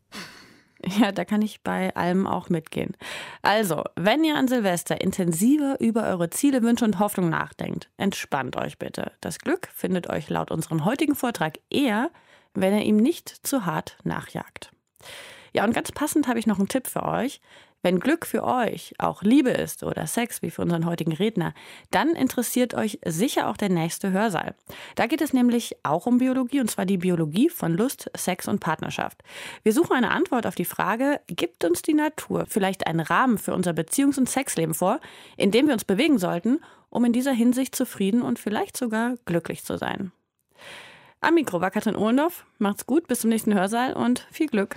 [0.84, 2.96] Ja, da kann ich bei allem auch mitgehen.
[3.42, 8.78] Also, wenn ihr an Silvester intensiver über eure Ziele, Wünsche und Hoffnungen nachdenkt, entspannt euch
[8.78, 9.12] bitte.
[9.20, 12.10] Das Glück findet euch laut unserem heutigen Vortrag eher,
[12.54, 14.70] wenn ihr ihm nicht zu hart nachjagt.
[15.52, 17.40] Ja, und ganz passend habe ich noch einen Tipp für euch.
[17.80, 21.54] Wenn Glück für euch auch Liebe ist oder Sex, wie für unseren heutigen Redner,
[21.92, 24.56] dann interessiert euch sicher auch der nächste Hörsaal.
[24.96, 28.58] Da geht es nämlich auch um Biologie, und zwar die Biologie von Lust, Sex und
[28.58, 29.22] Partnerschaft.
[29.62, 33.54] Wir suchen eine Antwort auf die Frage, gibt uns die Natur vielleicht einen Rahmen für
[33.54, 35.00] unser Beziehungs- und Sexleben vor,
[35.36, 36.60] in dem wir uns bewegen sollten,
[36.90, 40.10] um in dieser Hinsicht zufrieden und vielleicht sogar glücklich zu sein?
[41.20, 42.44] Am Mikro war Katrin Ohlendorf.
[42.58, 44.76] Macht's gut, bis zum nächsten Hörsaal und viel Glück.